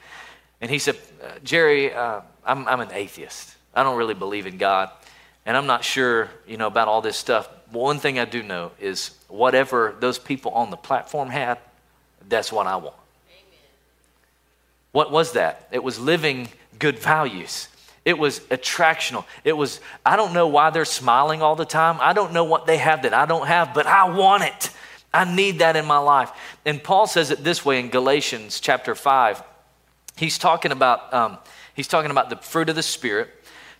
And 0.61 0.71
he 0.71 0.79
said, 0.79 0.97
uh, 1.21 1.41
Jerry, 1.43 1.93
uh, 1.93 2.21
I'm, 2.45 2.69
I'm 2.69 2.79
an 2.79 2.93
atheist. 2.93 3.57
I 3.75 3.83
don't 3.83 3.99
really 3.99 4.15
believe 4.15 4.47
in 4.47 4.59
God. 4.59 4.91
And 5.45 5.57
I'm 5.57 5.67
not 5.67 5.83
sure, 5.83 6.31
you 6.47 6.57
know, 6.57 6.69
about 6.69 6.87
all 6.87 7.01
this 7.01 7.17
stuff. 7.17 7.49
But 7.73 7.81
one 7.81 7.99
thing 7.99 8.21
I 8.21 8.27
do 8.27 8.45
know 8.45 8.71
is 8.79 9.11
whatever 9.27 9.97
those 9.99 10.21
people 10.21 10.53
on 10.53 10.71
the 10.71 10.77
platform 10.77 11.31
had, 11.31 11.59
that's 12.29 12.53
what 12.53 12.69
I 12.69 12.77
want. 12.77 12.95
Amen. 13.29 13.59
What 14.93 15.11
was 15.11 15.33
that? 15.33 15.67
It 15.73 15.83
was 15.83 15.99
living 15.99 16.47
good 16.79 17.01
values. 17.01 17.67
It 18.07 18.16
was 18.16 18.38
attractional. 18.51 19.25
It 19.42 19.55
was, 19.55 19.81
I 20.07 20.14
don't 20.14 20.33
know 20.33 20.47
why 20.47 20.71
they're 20.71 20.85
smiling 20.85 21.42
all 21.42 21.57
the 21.57 21.64
time. 21.64 21.99
I 22.01 22.12
don't 22.12 22.33
know 22.33 22.45
what 22.45 22.64
they 22.64 22.77
have 22.77 23.03
that 23.03 23.12
I 23.12 23.27
don't 23.27 23.49
have, 23.49 23.75
but 23.75 23.85
I 23.88 24.09
want 24.09 24.45
it. 24.45 24.71
I 25.12 25.25
need 25.25 25.59
that 25.59 25.75
in 25.75 25.85
my 25.87 25.99
life. 25.99 26.31
And 26.64 26.81
Paul 26.81 27.09
says 27.09 27.33
it 27.33 27.42
this 27.42 27.64
way 27.64 27.81
in 27.81 27.90
Galatians 27.90 28.61
chapter 28.61 28.95
5. 28.95 29.42
He's 30.16 30.38
talking 30.38 30.71
about, 30.71 31.12
um, 31.12 31.38
he's 31.75 31.88
talking 31.88 32.12
about 32.12 32.31
the 32.31 32.37
fruit 32.37 32.69
of 32.69 32.77
the 32.77 32.83
Spirit. 32.83 33.29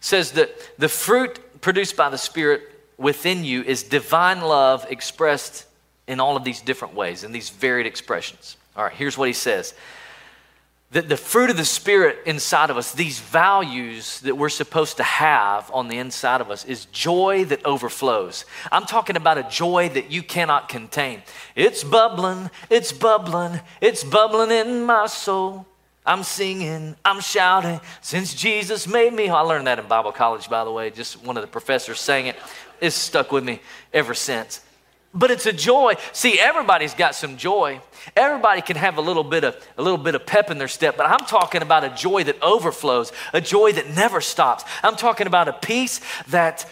Says 0.01 0.33
that 0.33 0.51
the 0.77 0.89
fruit 0.89 1.61
produced 1.61 1.97
by 1.97 2.11
the 2.11 2.19
Spirit 2.19 2.63
within 2.99 3.45
you 3.45 3.63
is 3.63 3.85
divine 3.85 4.41
love 4.41 4.87
expressed 4.91 5.67
in 6.09 6.19
all 6.19 6.37
of 6.37 6.43
these 6.43 6.61
different 6.61 6.95
ways, 6.95 7.23
in 7.23 7.31
these 7.31 7.51
varied 7.51 7.87
expressions. 7.87 8.57
All 8.77 8.85
right, 8.85 8.93
here's 8.93 9.17
what 9.17 9.29
he 9.29 9.35
says 9.35 9.73
the, 10.97 11.03
the 11.03 11.17
fruit 11.19 11.51
of 11.51 11.59
the 11.59 11.65
Spirit 11.67 12.21
inside 12.25 12.71
of 12.71 12.79
us, 12.79 12.93
these 12.93 13.19
values 13.21 14.21
that 14.21 14.35
we're 14.35 14.49
supposed 14.49 14.97
to 14.97 15.03
have 15.03 15.71
on 15.75 15.89
the 15.89 15.99
inside 15.99 16.41
of 16.41 16.51
us, 16.51 16.65
is 16.65 16.87
joy 16.87 17.45
that 17.45 17.63
overflows. 17.67 18.47
I'm 18.73 18.87
talking 18.87 19.15
about 19.15 19.37
a 19.37 19.43
joy 19.43 19.91
that 19.91 20.11
you 20.11 20.23
cannot 20.23 20.71
contain. 20.71 21.23
It's 21.55 21.85
bubbling, 21.85 22.51
it's 22.71 22.93
bubbling, 22.93 23.61
it's 23.83 24.05
bubbling 24.05 24.51
in 24.51 24.87
my 24.87 25.07
soul. 25.07 25.67
I'm 26.07 26.23
singing, 26.23 26.97
I'm 27.05 27.21
shouting, 27.21 27.79
since 28.01 28.33
Jesus 28.33 28.87
made 28.87 29.13
me. 29.13 29.29
I 29.29 29.41
learned 29.41 29.67
that 29.67 29.79
in 29.79 29.87
Bible 29.89 30.13
college, 30.13 30.49
by 30.49 30.65
the 30.65 30.73
way. 30.73 30.89
Just 30.89 31.23
one 31.23 31.37
of 31.37 31.43
the 31.43 31.49
professors 31.49 32.01
sang 32.01 32.29
it. 32.29 32.37
It's 32.81 32.97
stuck 32.97 33.33
with 33.33 33.45
me 33.45 33.61
ever 33.93 34.15
since 34.15 34.63
but 35.17 35.31
it's 35.31 35.47
a 35.47 35.53
joy. 35.53 35.95
See, 36.13 36.39
everybody's 36.39 36.95
got 36.95 37.15
some 37.15 37.37
joy. 37.37 37.81
Everybody 38.15 38.61
can 38.61 38.77
have 38.77 38.99
a 38.99 39.01
little 39.01 39.25
bit 39.25 39.43
of 39.43 39.57
a 39.77 39.83
little 39.83 39.99
bit 39.99 40.15
of 40.15 40.27
pep 40.27 40.51
in 40.51 40.59
their 40.59 40.69
step, 40.69 40.97
but 40.97 41.07
I'm 41.07 41.27
talking 41.27 41.63
about 41.63 41.83
a 41.83 41.91
joy 41.91 42.25
that 42.25 42.41
overflows, 42.43 43.13
a 43.33 43.41
joy 43.41 43.73
that 43.73 43.89
never 43.91 44.21
stops. 44.21 44.65
I'm 44.83 44.97
talking 44.97 45.27
about 45.27 45.49
a 45.49 45.53
peace 45.55 46.01
that 46.29 46.67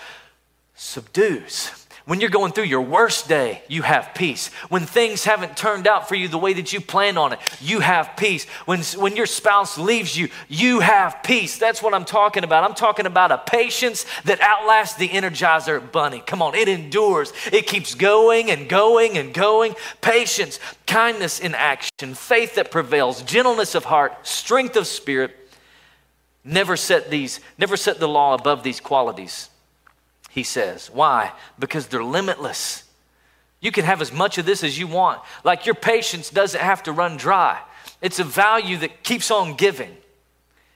subdues. 0.74 1.83
When 2.06 2.20
you're 2.20 2.28
going 2.28 2.52
through 2.52 2.64
your 2.64 2.82
worst 2.82 3.28
day, 3.28 3.62
you 3.66 3.80
have 3.80 4.10
peace. 4.14 4.48
When 4.68 4.84
things 4.84 5.24
haven't 5.24 5.56
turned 5.56 5.86
out 5.86 6.06
for 6.06 6.14
you 6.14 6.28
the 6.28 6.36
way 6.36 6.52
that 6.52 6.70
you 6.70 6.82
planned 6.82 7.18
on 7.18 7.32
it, 7.32 7.38
you 7.62 7.80
have 7.80 8.10
peace. 8.18 8.44
When, 8.66 8.82
when 8.98 9.16
your 9.16 9.24
spouse 9.24 9.78
leaves 9.78 10.14
you, 10.14 10.28
you 10.46 10.80
have 10.80 11.22
peace. 11.22 11.56
That's 11.56 11.82
what 11.82 11.94
I'm 11.94 12.04
talking 12.04 12.44
about. 12.44 12.62
I'm 12.62 12.74
talking 12.74 13.06
about 13.06 13.32
a 13.32 13.38
patience 13.38 14.04
that 14.26 14.42
outlasts 14.42 14.96
the 14.96 15.08
Energizer 15.08 15.80
bunny. 15.92 16.22
Come 16.26 16.42
on, 16.42 16.54
it 16.54 16.68
endures. 16.68 17.32
It 17.50 17.66
keeps 17.66 17.94
going 17.94 18.50
and 18.50 18.68
going 18.68 19.16
and 19.16 19.32
going. 19.32 19.74
Patience, 20.02 20.60
kindness 20.86 21.40
in 21.40 21.54
action, 21.54 22.12
faith 22.12 22.56
that 22.56 22.70
prevails, 22.70 23.22
gentleness 23.22 23.74
of 23.74 23.86
heart, 23.86 24.26
strength 24.26 24.76
of 24.76 24.86
spirit. 24.86 25.34
Never 26.44 26.76
set 26.76 27.08
these, 27.08 27.40
never 27.56 27.78
set 27.78 27.98
the 27.98 28.08
law 28.08 28.34
above 28.34 28.62
these 28.62 28.78
qualities 28.78 29.48
he 30.34 30.42
says. 30.42 30.90
Why? 30.92 31.32
Because 31.60 31.86
they're 31.86 32.02
limitless. 32.02 32.82
You 33.60 33.70
can 33.70 33.84
have 33.84 34.02
as 34.02 34.12
much 34.12 34.36
of 34.36 34.44
this 34.44 34.64
as 34.64 34.76
you 34.76 34.88
want. 34.88 35.22
Like 35.44 35.64
your 35.64 35.76
patience 35.76 36.28
doesn't 36.28 36.60
have 36.60 36.82
to 36.82 36.92
run 36.92 37.16
dry. 37.16 37.60
It's 38.02 38.18
a 38.18 38.24
value 38.24 38.76
that 38.78 39.04
keeps 39.04 39.30
on 39.30 39.54
giving, 39.54 39.96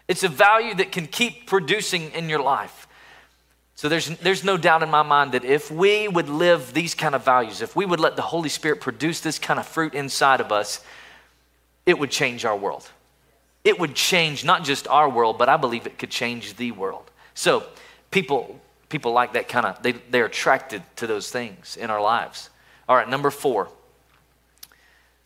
it's 0.06 0.22
a 0.22 0.28
value 0.28 0.74
that 0.76 0.92
can 0.92 1.06
keep 1.06 1.46
producing 1.46 2.12
in 2.12 2.28
your 2.28 2.40
life. 2.40 2.86
So 3.74 3.88
there's, 3.88 4.08
there's 4.18 4.42
no 4.42 4.56
doubt 4.56 4.82
in 4.82 4.90
my 4.90 5.02
mind 5.02 5.32
that 5.32 5.44
if 5.44 5.70
we 5.70 6.08
would 6.08 6.28
live 6.28 6.72
these 6.72 6.94
kind 6.94 7.14
of 7.14 7.24
values, 7.24 7.62
if 7.62 7.76
we 7.76 7.84
would 7.84 8.00
let 8.00 8.16
the 8.16 8.22
Holy 8.22 8.48
Spirit 8.48 8.80
produce 8.80 9.20
this 9.20 9.38
kind 9.38 9.60
of 9.60 9.66
fruit 9.66 9.94
inside 9.94 10.40
of 10.40 10.50
us, 10.50 10.80
it 11.86 11.96
would 11.96 12.10
change 12.10 12.44
our 12.44 12.56
world. 12.56 12.88
It 13.62 13.78
would 13.78 13.94
change 13.94 14.44
not 14.44 14.64
just 14.64 14.88
our 14.88 15.08
world, 15.08 15.38
but 15.38 15.48
I 15.48 15.56
believe 15.56 15.86
it 15.86 15.98
could 15.98 16.10
change 16.10 16.56
the 16.56 16.72
world. 16.72 17.08
So 17.34 17.64
people 18.10 18.60
people 18.88 19.12
like 19.12 19.34
that 19.34 19.48
kind 19.48 19.66
of, 19.66 19.82
they, 19.82 19.92
they're 19.92 20.26
attracted 20.26 20.82
to 20.96 21.06
those 21.06 21.30
things 21.30 21.76
in 21.76 21.90
our 21.90 22.00
lives. 22.00 22.50
All 22.88 22.96
right, 22.96 23.08
number 23.08 23.30
four, 23.30 23.68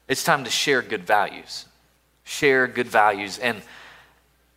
it's 0.09 0.25
time 0.25 0.45
to 0.45 0.51
share 0.51 0.83
good 0.83 1.05
values. 1.05 1.67
Share 2.25 2.67
good 2.67 2.89
values 2.89 3.39
and 3.39 3.63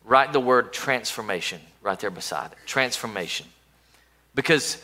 write 0.04 0.32
the 0.32 0.40
word 0.40 0.72
transformation 0.72 1.60
right 1.82 1.98
there 1.98 2.10
beside 2.10 2.52
it. 2.52 2.58
Transformation. 2.66 3.46
Because 4.34 4.82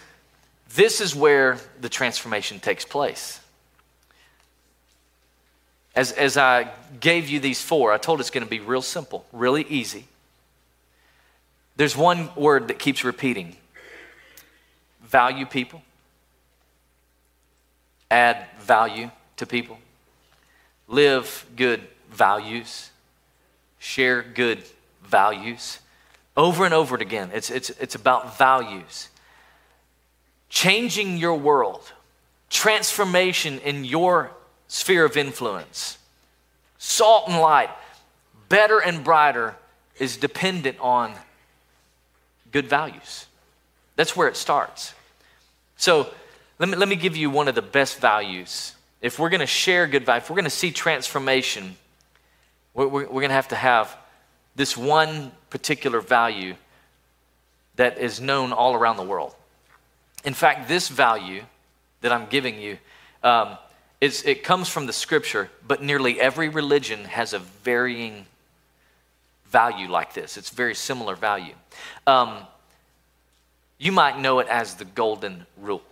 this 0.74 1.00
is 1.00 1.14
where 1.14 1.58
the 1.80 1.88
transformation 1.88 2.60
takes 2.60 2.84
place. 2.84 3.40
As, 5.94 6.12
as 6.12 6.36
I 6.36 6.70
gave 7.00 7.28
you 7.28 7.38
these 7.38 7.60
four, 7.60 7.92
I 7.92 7.98
told 7.98 8.20
it's 8.20 8.30
going 8.30 8.44
to 8.44 8.50
be 8.50 8.60
real 8.60 8.82
simple, 8.82 9.26
really 9.32 9.64
easy. 9.68 10.06
There's 11.76 11.96
one 11.96 12.30
word 12.34 12.68
that 12.68 12.78
keeps 12.78 13.04
repeating 13.04 13.56
value 15.12 15.44
people, 15.44 15.82
add 18.10 18.46
value 18.58 19.10
to 19.36 19.44
people, 19.44 19.78
live 20.88 21.44
good 21.54 21.82
values, 22.10 22.90
share 23.78 24.22
good 24.22 24.62
values. 25.04 25.80
Over 26.34 26.64
and 26.64 26.72
over 26.72 26.96
again, 26.96 27.30
it's, 27.34 27.50
it's, 27.50 27.68
it's 27.70 27.94
about 27.94 28.38
values. 28.38 29.10
Changing 30.48 31.18
your 31.18 31.36
world, 31.36 31.92
transformation 32.48 33.58
in 33.58 33.84
your 33.84 34.30
sphere 34.66 35.04
of 35.04 35.18
influence, 35.18 35.98
salt 36.78 37.28
and 37.28 37.38
light, 37.38 37.68
better 38.48 38.78
and 38.78 39.04
brighter 39.04 39.56
is 39.98 40.16
dependent 40.16 40.78
on 40.80 41.12
good 42.50 42.66
values. 42.66 43.26
That's 43.96 44.16
where 44.16 44.28
it 44.28 44.36
starts. 44.36 44.94
So 45.82 46.06
let 46.60 46.68
me, 46.68 46.76
let 46.76 46.88
me 46.88 46.94
give 46.94 47.16
you 47.16 47.28
one 47.28 47.48
of 47.48 47.56
the 47.56 47.68
best 47.78 47.98
values. 47.98 48.76
If 49.00 49.18
we're 49.18 49.30
going 49.30 49.40
to 49.40 49.46
share 49.46 49.88
good 49.88 50.06
value, 50.06 50.18
if 50.18 50.30
we're 50.30 50.36
going 50.36 50.44
to 50.44 50.50
see 50.50 50.70
transformation, 50.70 51.76
We're, 52.72 52.86
we're, 52.86 53.06
we're 53.08 53.20
going 53.20 53.30
to 53.30 53.34
have 53.34 53.48
to 53.48 53.56
have 53.56 53.96
this 54.54 54.76
one 54.76 55.32
particular 55.50 56.00
value 56.00 56.54
that 57.74 57.98
is 57.98 58.20
known 58.20 58.52
all 58.52 58.74
around 58.74 58.96
the 58.96 59.02
world. 59.02 59.34
In 60.24 60.34
fact, 60.34 60.68
this 60.68 60.88
value 60.88 61.42
that 62.00 62.12
I'm 62.12 62.26
giving 62.26 62.60
you, 62.60 62.78
um, 63.24 63.58
is, 64.00 64.22
it 64.24 64.44
comes 64.44 64.68
from 64.68 64.86
the 64.86 64.92
scripture, 64.92 65.50
but 65.66 65.82
nearly 65.82 66.20
every 66.20 66.48
religion 66.48 67.06
has 67.06 67.32
a 67.32 67.40
varying 67.64 68.26
value 69.46 69.90
like 69.90 70.14
this. 70.14 70.36
It's 70.36 70.50
very 70.50 70.76
similar 70.76 71.16
value. 71.16 71.54
Um, 72.06 72.46
you 73.82 73.90
might 73.90 74.20
know 74.20 74.38
it 74.38 74.46
as 74.46 74.74
the 74.76 74.84
golden 74.84 75.44
rule. 75.60 75.82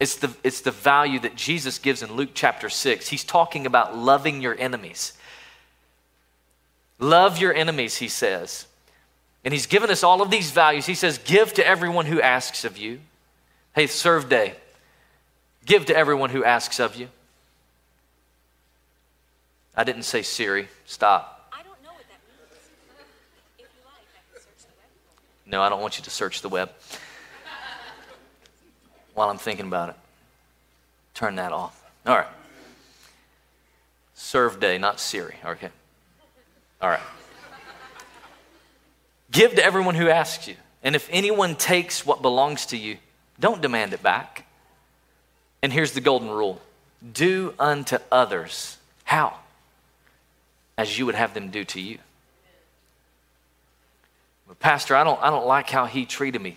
It's 0.00 0.16
the, 0.16 0.34
it's 0.42 0.60
the 0.60 0.72
value 0.72 1.20
that 1.20 1.36
Jesus 1.36 1.78
gives 1.78 2.02
in 2.02 2.12
Luke 2.12 2.30
chapter 2.34 2.68
6. 2.68 3.06
He's 3.06 3.22
talking 3.22 3.64
about 3.64 3.96
loving 3.96 4.42
your 4.42 4.58
enemies. 4.58 5.12
Love 6.98 7.38
your 7.38 7.54
enemies, 7.54 7.98
he 7.98 8.08
says. 8.08 8.66
And 9.44 9.54
he's 9.54 9.66
given 9.66 9.88
us 9.88 10.02
all 10.02 10.20
of 10.20 10.30
these 10.30 10.50
values. 10.50 10.84
He 10.84 10.96
says, 10.96 11.18
Give 11.18 11.52
to 11.54 11.64
everyone 11.64 12.06
who 12.06 12.20
asks 12.20 12.64
of 12.64 12.76
you. 12.76 12.98
Hey, 13.72 13.86
serve 13.86 14.28
day. 14.28 14.54
Give 15.64 15.86
to 15.86 15.96
everyone 15.96 16.30
who 16.30 16.42
asks 16.42 16.80
of 16.80 16.96
you. 16.96 17.08
I 19.76 19.84
didn't 19.84 20.02
say 20.02 20.22
Siri. 20.22 20.68
Stop. 20.86 21.50
I 21.52 21.62
don't 21.62 21.80
know 21.82 21.90
what 21.90 22.04
that 22.08 22.20
means. 22.26 22.50
If 23.58 23.64
you 23.64 23.82
like, 23.84 24.02
I 24.10 24.22
can 24.32 24.42
search 24.42 24.66
the 24.66 24.74
web. 24.76 24.90
No, 25.46 25.62
I 25.62 25.68
don't 25.68 25.80
want 25.80 25.98
you 25.98 26.04
to 26.04 26.10
search 26.10 26.42
the 26.42 26.48
web 26.48 26.70
while 29.14 29.30
I'm 29.30 29.38
thinking 29.38 29.66
about 29.66 29.90
it. 29.90 29.96
Turn 31.14 31.36
that 31.36 31.52
off. 31.52 31.80
All 32.06 32.16
right. 32.16 32.26
Serve 34.14 34.58
day, 34.60 34.78
not 34.78 35.00
Siri. 35.00 35.36
Okay. 35.44 35.70
All 36.80 36.88
right. 36.88 37.00
Give 39.30 39.54
to 39.54 39.64
everyone 39.64 39.94
who 39.94 40.08
asks 40.08 40.48
you. 40.48 40.56
And 40.82 40.94
if 40.94 41.08
anyone 41.10 41.56
takes 41.56 42.04
what 42.04 42.22
belongs 42.22 42.66
to 42.66 42.76
you, 42.76 42.98
don't 43.40 43.60
demand 43.60 43.92
it 43.92 44.02
back. 44.02 44.46
And 45.62 45.72
here's 45.72 45.92
the 45.92 46.00
golden 46.00 46.30
rule 46.30 46.60
do 47.12 47.54
unto 47.58 47.98
others 48.10 48.78
how? 49.04 49.38
As 50.76 50.98
you 50.98 51.06
would 51.06 51.14
have 51.14 51.34
them 51.34 51.50
do 51.50 51.64
to 51.64 51.80
you. 51.80 51.98
Pastor, 54.60 54.94
I 54.94 55.04
don't, 55.04 55.20
I 55.22 55.30
don't 55.30 55.46
like 55.46 55.70
how 55.70 55.86
he 55.86 56.04
treated 56.06 56.40
me. 56.40 56.56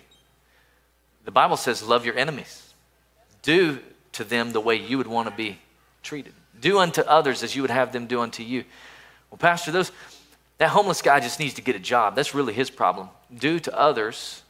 The 1.24 1.30
Bible 1.30 1.56
says, 1.56 1.82
love 1.82 2.06
your 2.06 2.16
enemies. 2.16 2.72
Do 3.42 3.80
to 4.12 4.24
them 4.24 4.52
the 4.52 4.60
way 4.60 4.76
you 4.76 4.98
would 4.98 5.06
want 5.06 5.28
to 5.28 5.34
be 5.34 5.58
treated. 6.02 6.32
Do 6.60 6.78
unto 6.78 7.02
others 7.02 7.42
as 7.42 7.54
you 7.54 7.62
would 7.62 7.70
have 7.70 7.92
them 7.92 8.06
do 8.06 8.20
unto 8.20 8.42
you. 8.42 8.64
Well, 9.30 9.38
Pastor, 9.38 9.70
those, 9.70 9.92
that 10.58 10.70
homeless 10.70 11.02
guy 11.02 11.20
just 11.20 11.38
needs 11.38 11.54
to 11.54 11.62
get 11.62 11.76
a 11.76 11.80
job. 11.80 12.16
That's 12.16 12.34
really 12.34 12.52
his 12.52 12.70
problem. 12.70 13.08
Do 13.36 13.60
to 13.60 13.78
others 13.78 14.42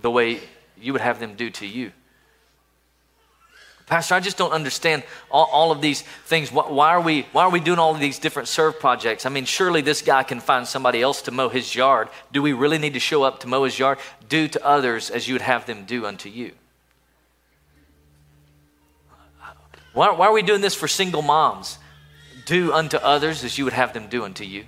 the 0.00 0.10
way 0.10 0.40
you 0.80 0.92
would 0.92 1.02
have 1.02 1.20
them 1.20 1.34
do 1.34 1.50
to 1.50 1.66
you. 1.66 1.92
Pastor, 3.90 4.14
I 4.14 4.20
just 4.20 4.38
don't 4.38 4.52
understand 4.52 5.02
all, 5.32 5.50
all, 5.50 5.72
of 5.72 5.80
these 5.80 6.02
things. 6.02 6.52
Why 6.52 6.90
are, 6.90 7.00
we, 7.00 7.22
why 7.32 7.42
are 7.42 7.50
we 7.50 7.58
doing 7.58 7.80
all 7.80 7.92
of 7.92 7.98
these 7.98 8.20
different 8.20 8.46
serve 8.46 8.78
projects? 8.78 9.26
I 9.26 9.30
mean, 9.30 9.44
surely 9.44 9.80
this 9.80 10.00
guy 10.00 10.22
can 10.22 10.38
find 10.38 10.64
somebody 10.64 11.02
else 11.02 11.22
to 11.22 11.32
mow 11.32 11.48
his 11.48 11.74
yard. 11.74 12.08
Do 12.30 12.40
we 12.40 12.52
really 12.52 12.78
need 12.78 12.94
to 12.94 13.00
show 13.00 13.24
up 13.24 13.40
to 13.40 13.48
mow 13.48 13.64
his 13.64 13.76
yard? 13.76 13.98
Do 14.28 14.46
to 14.46 14.64
others 14.64 15.10
as 15.10 15.26
you 15.26 15.34
would 15.34 15.42
have 15.42 15.66
them 15.66 15.86
do 15.86 16.06
unto 16.06 16.28
you. 16.28 16.52
Why, 19.92 20.12
why 20.12 20.28
are 20.28 20.32
we 20.32 20.42
doing 20.42 20.60
this 20.60 20.76
for 20.76 20.86
single 20.86 21.22
moms? 21.22 21.76
Do 22.46 22.72
unto 22.72 22.96
others 22.96 23.42
as 23.42 23.58
you 23.58 23.64
would 23.64 23.72
have 23.72 23.92
them 23.92 24.06
do 24.06 24.22
unto 24.22 24.44
you. 24.44 24.66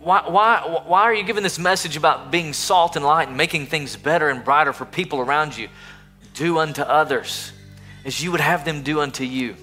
Why, 0.00 0.22
why, 0.28 0.82
why 0.86 1.02
are 1.02 1.14
you 1.14 1.24
giving 1.24 1.42
this 1.42 1.58
message 1.58 1.96
about 1.96 2.30
being 2.30 2.54
salt 2.54 2.96
and 2.96 3.04
light 3.04 3.28
and 3.28 3.36
making 3.36 3.66
things 3.66 3.96
better 3.96 4.30
and 4.30 4.42
brighter 4.42 4.72
for 4.72 4.86
people 4.86 5.20
around 5.20 5.56
you? 5.56 5.68
Do 6.34 6.58
unto 6.58 6.82
others 6.82 7.52
as 8.04 8.22
you 8.22 8.30
would 8.32 8.40
have 8.40 8.64
them 8.64 8.82
do 8.82 9.00
unto 9.00 9.24
you. 9.24 9.56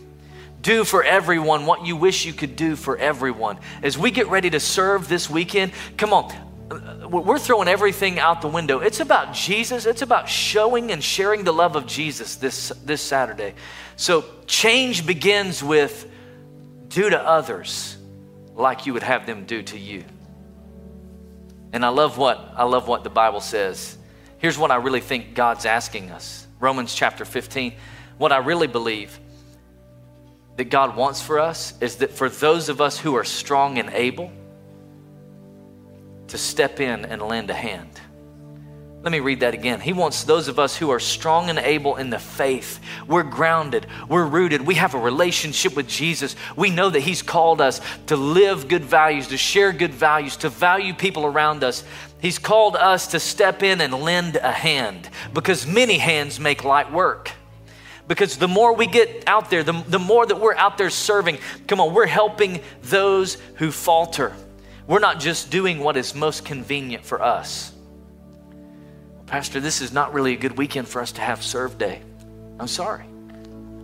Do 0.62 0.84
for 0.84 1.04
everyone 1.04 1.66
what 1.66 1.86
you 1.86 1.96
wish 1.96 2.26
you 2.26 2.34
could 2.34 2.56
do 2.56 2.76
for 2.76 2.98
everyone. 2.98 3.60
As 3.82 3.98
we 3.98 4.12
get 4.12 4.28
ready 4.28 4.50
to 4.52 4.60
serve 4.60 5.08
this 5.08 5.30
weekend, 5.30 5.72
come 5.98 6.14
on, 6.14 6.32
we're 7.10 7.40
throwing 7.40 7.68
everything 7.68 8.20
out 8.20 8.42
the 8.42 8.48
window. 8.48 8.80
It's 8.80 9.00
about 9.00 9.34
Jesus. 9.34 9.86
It's 9.86 10.02
about 10.02 10.30
showing 10.30 10.92
and 10.92 11.04
sharing 11.04 11.44
the 11.44 11.52
love 11.52 11.76
of 11.76 11.88
Jesus 11.88 12.36
this, 12.36 12.70
this 12.86 13.02
Saturday. 13.02 13.56
So 13.96 14.26
change 14.46 15.06
begins 15.06 15.64
with 15.64 16.10
do 16.88 17.10
to 17.10 17.20
others 17.20 17.98
like 18.54 18.86
you 18.86 18.94
would 18.94 19.04
have 19.04 19.26
them 19.26 19.46
do 19.46 19.64
to 19.64 19.78
you. 19.78 20.04
And 21.74 21.86
I 21.86 21.90
love 21.90 22.18
what 22.18 22.54
I 22.56 22.64
love 22.66 22.88
what 22.88 23.04
the 23.04 23.10
Bible 23.10 23.40
says. 23.40 23.98
Here's 24.38 24.58
what 24.58 24.72
I 24.72 24.76
really 24.76 25.00
think 25.02 25.34
God's 25.34 25.66
asking 25.66 26.12
us. 26.12 26.48
Romans 26.62 26.94
chapter 26.94 27.26
15. 27.26 27.74
What 28.18 28.32
I 28.32 28.38
really 28.38 28.68
believe 28.68 29.20
that 30.56 30.66
God 30.66 30.96
wants 30.96 31.22
for 31.22 31.40
us 31.40 31.74
is 31.82 31.98
that 31.98 32.12
for 32.12 32.30
those 32.30 32.70
of 32.70 32.80
us 32.80 33.00
who 33.00 33.16
are 33.16 33.24
strong 33.24 33.80
and 33.80 33.90
able, 33.90 34.32
to 36.32 36.38
step 36.38 36.80
in 36.80 37.04
and 37.04 37.22
lend 37.22 37.50
a 37.50 37.54
hand. 37.54 38.00
Let 39.04 39.12
me 39.12 39.20
read 39.20 39.42
that 39.42 39.54
again. 39.54 39.82
He 39.82 39.92
wants 39.92 40.24
those 40.24 40.48
of 40.48 40.60
us 40.60 40.78
who 40.78 40.92
are 40.92 41.00
strong 41.00 41.50
and 41.50 41.60
able 41.60 41.98
in 41.98 42.10
the 42.10 42.20
faith. 42.20 42.80
We're 43.06 43.24
grounded, 43.24 43.88
we're 44.08 44.26
rooted, 44.26 44.62
we 44.62 44.76
have 44.76 44.94
a 44.94 45.00
relationship 45.00 45.76
with 45.76 45.90
Jesus. 45.90 46.36
We 46.56 46.70
know 46.70 46.90
that 46.90 47.00
He's 47.02 47.22
called 47.22 47.60
us 47.60 47.82
to 48.08 48.16
live 48.16 48.68
good 48.70 48.86
values, 48.86 49.28
to 49.30 49.38
share 49.38 49.74
good 49.74 49.94
values, 49.94 50.38
to 50.38 50.50
value 50.50 50.94
people 50.94 51.26
around 51.26 51.64
us. 51.66 51.84
He's 52.22 52.38
called 52.38 52.76
us 52.76 53.08
to 53.08 53.20
step 53.20 53.64
in 53.64 53.82
and 53.82 53.94
lend 53.94 54.36
a 54.36 54.52
hand 54.52 55.10
because 55.34 55.66
many 55.66 55.98
hands 55.98 56.40
make 56.40 56.64
light 56.64 56.92
work. 56.92 57.32
Because 58.08 58.38
the 58.38 58.48
more 58.48 58.76
we 58.76 58.86
get 58.88 59.24
out 59.26 59.50
there, 59.50 59.64
the, 59.64 59.74
the 59.88 60.00
more 60.00 60.26
that 60.26 60.40
we're 60.40 60.56
out 60.56 60.78
there 60.78 60.90
serving, 60.90 61.40
come 61.68 61.80
on, 61.80 61.94
we're 61.94 62.06
helping 62.06 62.62
those 62.84 63.38
who 63.56 63.72
falter. 63.72 64.34
We're 64.86 65.00
not 65.00 65.20
just 65.20 65.50
doing 65.50 65.80
what 65.80 65.98
is 65.98 66.14
most 66.14 66.46
convenient 66.46 67.06
for 67.06 67.22
us. 67.22 67.72
Pastor, 69.26 69.60
this 69.60 69.82
is 69.82 69.92
not 69.92 70.14
really 70.14 70.34
a 70.34 70.38
good 70.38 70.58
weekend 70.58 70.88
for 70.88 71.02
us 71.02 71.14
to 71.14 71.22
have 71.22 71.42
serve 71.42 71.78
day. 71.78 72.02
I'm 72.60 72.68
sorry. 72.68 73.06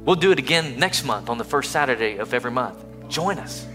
We'll 0.03 0.15
do 0.15 0.31
it 0.31 0.39
again 0.39 0.77
next 0.77 1.05
month 1.05 1.29
on 1.29 1.37
the 1.37 1.43
first 1.43 1.71
Saturday 1.71 2.17
of 2.17 2.33
every 2.33 2.51
month. 2.51 2.83
Join 3.07 3.39
us. 3.39 3.65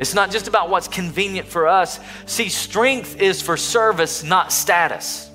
It's 0.00 0.14
not 0.14 0.30
just 0.30 0.48
about 0.48 0.70
what's 0.70 0.88
convenient 0.88 1.46
for 1.46 1.68
us. 1.68 2.00
See, 2.24 2.48
strength 2.48 3.20
is 3.20 3.42
for 3.42 3.56
service, 3.56 4.24
not 4.24 4.50
status. 4.52 5.30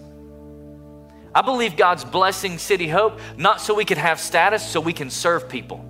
I 1.34 1.41
believe 1.41 1.78
God's 1.78 2.04
blessing 2.04 2.58
City 2.58 2.88
Hope 2.88 3.19
not 3.38 3.62
so 3.62 3.75
we 3.75 3.86
can 3.86 3.97
have 3.97 4.19
status, 4.19 4.67
so 4.67 4.82
we 4.82 4.93
can 4.93 5.10
serve 5.10 5.47
people. 5.47 5.86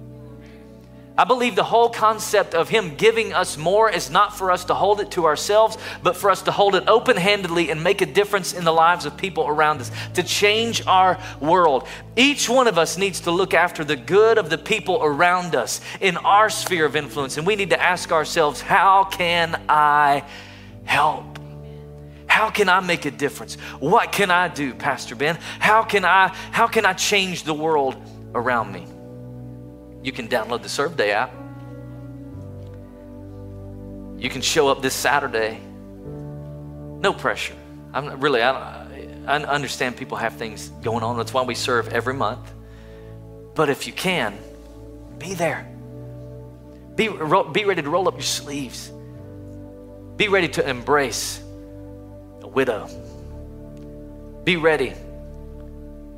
I 1.17 1.23
believe 1.23 1.55
the 1.55 1.63
whole 1.63 1.89
concept 1.89 2.53
of 2.53 2.67
Him 2.67 2.95
giving 2.95 3.33
us 3.33 3.57
more 3.57 3.89
is 3.89 4.09
not 4.09 4.37
for 4.37 4.51
us 4.51 4.65
to 4.65 4.73
hold 4.73 4.99
it 4.99 5.11
to 5.11 5.25
ourselves, 5.25 5.77
but 6.03 6.17
for 6.17 6.29
us 6.29 6.41
to 6.43 6.51
hold 6.51 6.75
it 6.75 6.83
open 6.87 7.15
handedly 7.15 7.71
and 7.71 7.81
make 7.81 8.01
a 8.01 8.05
difference 8.05 8.51
in 8.53 8.65
the 8.65 8.73
lives 8.73 9.05
of 9.05 9.15
people 9.15 9.47
around 9.47 9.79
us, 9.79 9.91
to 10.15 10.23
change 10.23 10.85
our 10.85 11.17
world. 11.39 11.87
Each 12.17 12.49
one 12.49 12.67
of 12.67 12.77
us 12.77 12.97
needs 12.97 13.21
to 13.21 13.31
look 13.31 13.53
after 13.53 13.85
the 13.85 13.95
good 13.95 14.37
of 14.37 14.49
the 14.49 14.57
people 14.57 14.99
around 15.01 15.55
us 15.55 15.79
in 16.01 16.17
our 16.17 16.49
sphere 16.49 16.85
of 16.85 16.97
influence. 16.97 17.37
And 17.37 17.47
we 17.47 17.55
need 17.55 17.69
to 17.69 17.81
ask 17.81 18.11
ourselves, 18.11 18.59
how 18.59 19.05
can 19.05 19.61
I 19.69 20.25
help? 20.83 21.39
How 22.27 22.49
can 22.49 22.67
I 22.67 22.81
make 22.81 23.05
a 23.05 23.11
difference? 23.11 23.55
What 23.79 24.11
can 24.11 24.29
I 24.31 24.49
do, 24.49 24.73
Pastor 24.73 25.15
Ben? 25.15 25.37
How 25.59 25.83
can 25.83 26.03
I 26.03 26.27
how 26.51 26.67
can 26.67 26.85
I 26.85 26.91
change 26.91 27.43
the 27.43 27.53
world 27.53 27.95
around 28.33 28.73
me? 28.73 28.85
You 30.05 30.11
can 30.11 30.27
download 30.27 30.61
the 30.61 30.69
Serve 30.69 30.95
Day 30.95 31.13
app. 31.13 31.33
You 34.19 34.29
can 34.29 34.43
show 34.43 34.67
up 34.67 34.83
this 34.83 34.93
Saturday. 34.93 35.59
No 36.99 37.11
pressure. 37.11 37.55
I'm 37.91 38.21
really, 38.21 38.43
I, 38.43 38.85
I 39.25 39.37
understand 39.37 39.97
people 39.97 40.15
have 40.17 40.35
things 40.35 40.69
going 40.83 41.01
on. 41.01 41.17
That's 41.17 41.33
why 41.33 41.41
we 41.41 41.55
serve 41.55 41.87
every 41.87 42.13
month. 42.13 42.53
But 43.55 43.71
if 43.71 43.87
you 43.87 43.93
can, 43.93 44.37
be 45.17 45.33
there. 45.33 45.67
Be, 46.95 47.07
be 47.07 47.65
ready 47.65 47.81
to 47.81 47.89
roll 47.89 48.07
up 48.07 48.13
your 48.13 48.21
sleeves. 48.21 48.91
Be 50.17 50.27
ready 50.27 50.49
to 50.49 50.69
embrace 50.69 51.41
a 52.43 52.47
widow. 52.47 52.87
Be 54.43 54.57
ready 54.57 54.93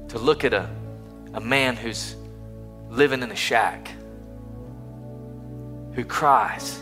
to 0.09 0.19
look 0.19 0.43
at 0.43 0.53
a, 0.53 0.69
a 1.33 1.39
man 1.39 1.77
who's 1.77 2.16
living 2.89 3.21
in 3.21 3.31
a 3.31 3.35
shack 3.35 3.91
who 5.93 6.03
cries 6.03 6.79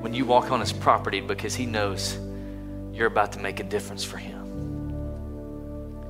when 0.00 0.12
you 0.12 0.24
walk 0.26 0.50
on 0.50 0.60
his 0.60 0.72
property 0.72 1.20
because 1.20 1.54
he 1.54 1.66
knows 1.66 2.18
you're 2.92 3.06
about 3.06 3.32
to 3.32 3.38
make 3.38 3.60
a 3.60 3.62
difference 3.62 4.04
for 4.04 4.16
him. 4.16 4.40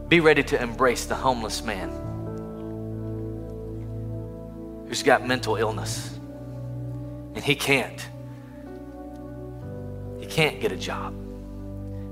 Be 0.08 0.20
ready 0.20 0.42
to 0.44 0.60
embrace 0.60 1.04
the 1.06 1.14
homeless 1.14 1.62
man 1.62 1.90
who's 4.88 5.02
got 5.02 5.26
mental 5.26 5.56
illness 5.56 6.18
and 7.34 7.44
he 7.44 7.54
can't. 7.54 8.06
He 10.18 10.26
can't 10.26 10.60
get 10.60 10.72
a 10.72 10.76
job. 10.76 11.14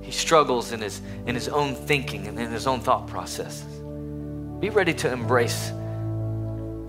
He 0.02 0.12
struggles 0.12 0.72
in 0.72 0.80
his, 0.80 1.00
in 1.26 1.34
his 1.34 1.48
own 1.48 1.74
thinking 1.74 2.26
and 2.26 2.38
in 2.38 2.50
his 2.50 2.66
own 2.66 2.80
thought 2.80 3.06
processes. 3.06 3.64
Be 4.60 4.70
ready 4.70 4.94
to 4.94 5.12
embrace 5.12 5.72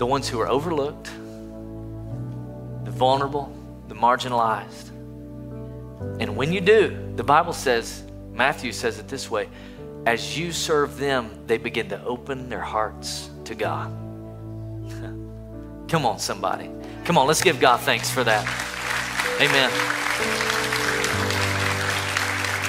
the 0.01 0.05
ones 0.07 0.27
who 0.27 0.39
are 0.39 0.49
overlooked, 0.49 1.11
the 2.85 2.89
vulnerable, 2.89 3.53
the 3.87 3.93
marginalized. 3.93 4.89
And 6.19 6.35
when 6.35 6.51
you 6.51 6.59
do, 6.59 7.13
the 7.15 7.23
Bible 7.23 7.53
says, 7.53 8.03
Matthew 8.31 8.71
says 8.71 8.97
it 8.97 9.07
this 9.07 9.29
way 9.29 9.47
as 10.07 10.35
you 10.35 10.51
serve 10.51 10.97
them, 10.97 11.43
they 11.45 11.59
begin 11.59 11.89
to 11.89 12.03
open 12.03 12.49
their 12.49 12.61
hearts 12.61 13.29
to 13.43 13.53
God. 13.53 13.91
Come 15.87 16.07
on, 16.07 16.17
somebody. 16.17 16.71
Come 17.05 17.19
on, 17.19 17.27
let's 17.27 17.43
give 17.43 17.59
God 17.59 17.81
thanks 17.81 18.09
for 18.09 18.23
that. 18.23 18.43
Amen. 19.39 19.69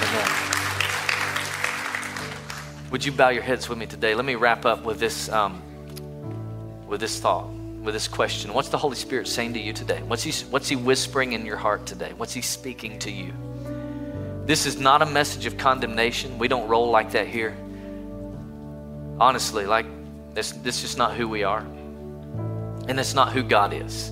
Amen. 0.03 0.29
Would 2.91 3.07
you 3.07 3.13
bow 3.13 3.31
your 3.31 3.43
heads 3.43 3.71
with 3.71 3.79
me 3.79 3.87
today? 3.87 4.15
Let 4.15 4.27
me 4.27 4.35
wrap 4.35 4.67
up 4.67 4.85
with 4.85 5.01
this, 5.01 5.31
um, 5.31 5.63
with 6.93 7.01
this 7.01 7.19
thought, 7.19 7.49
with 7.49 7.95
this 7.95 8.07
question. 8.07 8.53
What's 8.53 8.69
the 8.69 8.77
Holy 8.77 8.97
Spirit 8.97 9.27
saying 9.27 9.55
to 9.55 9.59
you 9.59 9.73
today? 9.73 10.03
What's 10.03 10.23
he, 10.23 10.31
what's 10.51 10.69
he 10.69 10.77
whispering 10.77 11.33
in 11.33 11.47
your 11.47 11.57
heart 11.57 11.87
today? 11.87 12.13
What's 12.19 12.35
he 12.35 12.43
speaking 12.43 12.99
to 12.99 13.11
you? 13.11 13.33
This 14.45 14.67
is 14.67 14.79
not 14.79 15.01
a 15.01 15.07
message 15.07 15.47
of 15.47 15.57
condemnation. 15.57 16.39
We 16.39 16.49
don't 16.49 16.69
roll 16.69 16.91
like 16.91 17.13
that 17.13 17.29
here. 17.29 17.57
Honestly, 19.19 19.65
like 19.65 19.87
this, 20.35 20.53
this 20.53 20.85
is 20.85 20.99
not 20.99 21.15
who 21.15 21.27
we 21.27 21.45
are. 21.45 21.61
And 21.61 23.01
it's 23.01 23.15
not 23.15 23.33
who 23.33 23.43
God 23.43 23.73
is. 23.73 24.11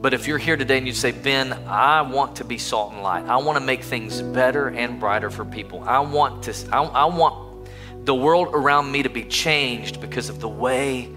But 0.00 0.14
if 0.14 0.28
you're 0.28 0.38
here 0.38 0.56
today 0.56 0.78
and 0.78 0.86
you 0.86 0.92
say, 0.92 1.10
Ben, 1.10 1.52
I 1.66 2.02
want 2.02 2.36
to 2.36 2.44
be 2.44 2.58
salt 2.58 2.92
and 2.92 3.02
light. 3.02 3.24
I 3.24 3.38
want 3.38 3.58
to 3.58 3.64
make 3.64 3.82
things 3.82 4.22
better 4.22 4.68
and 4.68 5.00
brighter 5.00 5.28
for 5.28 5.44
people. 5.44 5.82
I 5.82 5.98
want 5.98 6.44
to, 6.44 6.54
I, 6.72 6.84
I 6.84 7.04
want 7.06 7.68
the 8.04 8.14
world 8.14 8.50
around 8.52 8.92
me 8.92 9.02
to 9.02 9.10
be 9.10 9.24
changed 9.24 10.00
because 10.00 10.28
of 10.28 10.38
the 10.38 10.48
way 10.48 11.16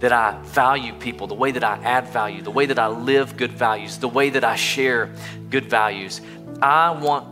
that 0.00 0.12
I 0.12 0.38
value 0.42 0.92
people, 0.94 1.26
the 1.26 1.34
way 1.34 1.52
that 1.52 1.64
I 1.64 1.76
add 1.82 2.08
value, 2.08 2.42
the 2.42 2.50
way 2.50 2.66
that 2.66 2.78
I 2.78 2.88
live 2.88 3.36
good 3.36 3.52
values, 3.52 3.98
the 3.98 4.08
way 4.08 4.30
that 4.30 4.44
I 4.44 4.56
share 4.56 5.10
good 5.50 5.70
values. 5.70 6.20
I 6.60 6.90
want, 6.90 7.26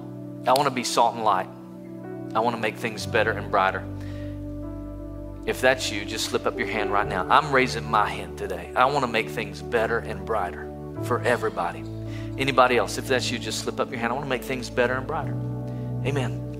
I 0.48 0.52
want 0.52 0.64
to 0.64 0.74
be 0.74 0.84
salt 0.84 1.14
and 1.14 1.24
light. 1.24 1.48
I 2.34 2.40
want 2.40 2.56
to 2.56 2.62
make 2.62 2.76
things 2.76 3.04
better 3.04 3.32
and 3.32 3.50
brighter. 3.50 3.84
If 5.44 5.60
that's 5.60 5.90
you, 5.90 6.04
just 6.04 6.26
slip 6.26 6.46
up 6.46 6.56
your 6.56 6.68
hand 6.68 6.92
right 6.92 7.06
now. 7.06 7.26
I'm 7.28 7.52
raising 7.52 7.84
my 7.84 8.08
hand 8.08 8.38
today. 8.38 8.72
I 8.76 8.86
want 8.86 9.04
to 9.04 9.10
make 9.10 9.28
things 9.28 9.60
better 9.60 9.98
and 9.98 10.24
brighter 10.24 10.70
for 11.02 11.20
everybody. 11.22 11.84
Anybody 12.38 12.76
else, 12.76 12.96
if 12.96 13.08
that's 13.08 13.30
you, 13.30 13.38
just 13.38 13.58
slip 13.58 13.80
up 13.80 13.90
your 13.90 13.98
hand. 13.98 14.12
I 14.12 14.14
want 14.14 14.24
to 14.24 14.30
make 14.30 14.44
things 14.44 14.70
better 14.70 14.94
and 14.94 15.06
brighter. 15.06 15.34
Amen 16.06 16.51